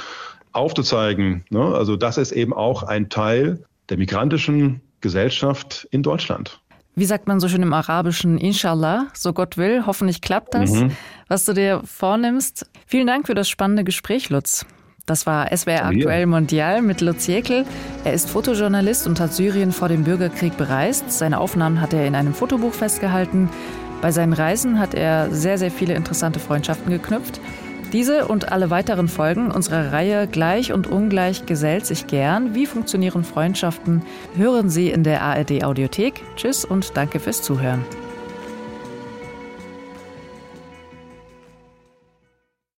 aufzuzeigen. 0.52 1.44
Ne? 1.50 1.74
Also 1.74 1.96
das 1.96 2.18
ist 2.18 2.32
eben 2.32 2.52
auch 2.52 2.82
ein 2.82 3.08
Teil 3.08 3.64
der 3.88 3.98
migrantischen 3.98 4.82
Gesellschaft 5.00 5.86
in 5.90 6.02
Deutschland 6.02 6.60
wie 6.96 7.04
sagt 7.04 7.28
man 7.28 7.40
so 7.40 7.48
schön 7.48 7.62
im 7.62 7.74
Arabischen, 7.74 8.38
Inshallah, 8.38 9.08
so 9.12 9.34
Gott 9.34 9.58
will, 9.58 9.84
hoffentlich 9.86 10.22
klappt 10.22 10.54
das, 10.54 10.70
mhm. 10.70 10.92
was 11.28 11.44
du 11.44 11.52
dir 11.52 11.82
vornimmst. 11.84 12.66
Vielen 12.86 13.06
Dank 13.06 13.26
für 13.26 13.34
das 13.34 13.50
spannende 13.50 13.84
Gespräch, 13.84 14.30
Lutz. 14.30 14.64
Das 15.04 15.26
war 15.26 15.54
SWR 15.54 15.84
Aktuell 15.84 16.26
Mondial 16.26 16.82
mit 16.82 17.00
Lutz 17.02 17.26
Jekel. 17.28 17.64
Er 18.04 18.14
ist 18.14 18.28
Fotojournalist 18.28 19.06
und 19.06 19.20
hat 19.20 19.34
Syrien 19.34 19.70
vor 19.70 19.88
dem 19.88 20.02
Bürgerkrieg 20.02 20.56
bereist. 20.56 21.12
Seine 21.12 21.38
Aufnahmen 21.38 21.80
hat 21.80 21.92
er 21.92 22.06
in 22.06 22.16
einem 22.16 22.34
Fotobuch 22.34 22.72
festgehalten. 22.72 23.50
Bei 24.00 24.10
seinen 24.10 24.32
Reisen 24.32 24.78
hat 24.78 24.94
er 24.94 25.30
sehr, 25.30 25.58
sehr 25.58 25.70
viele 25.70 25.94
interessante 25.94 26.40
Freundschaften 26.40 26.90
geknüpft. 26.90 27.40
Diese 27.92 28.26
und 28.26 28.50
alle 28.50 28.70
weiteren 28.70 29.08
Folgen 29.08 29.50
unserer 29.50 29.92
Reihe 29.92 30.26
Gleich 30.26 30.72
und 30.72 30.86
Ungleich 30.86 31.46
gesellt 31.46 31.86
sich 31.86 32.06
gern. 32.06 32.54
Wie 32.54 32.66
funktionieren 32.66 33.24
Freundschaften? 33.24 34.02
Hören 34.36 34.70
Sie 34.70 34.90
in 34.90 35.04
der 35.04 35.22
ARD 35.22 35.64
Audiothek. 35.64 36.22
Tschüss 36.36 36.64
und 36.64 36.96
danke 36.96 37.20
fürs 37.20 37.42
Zuhören. 37.42 37.84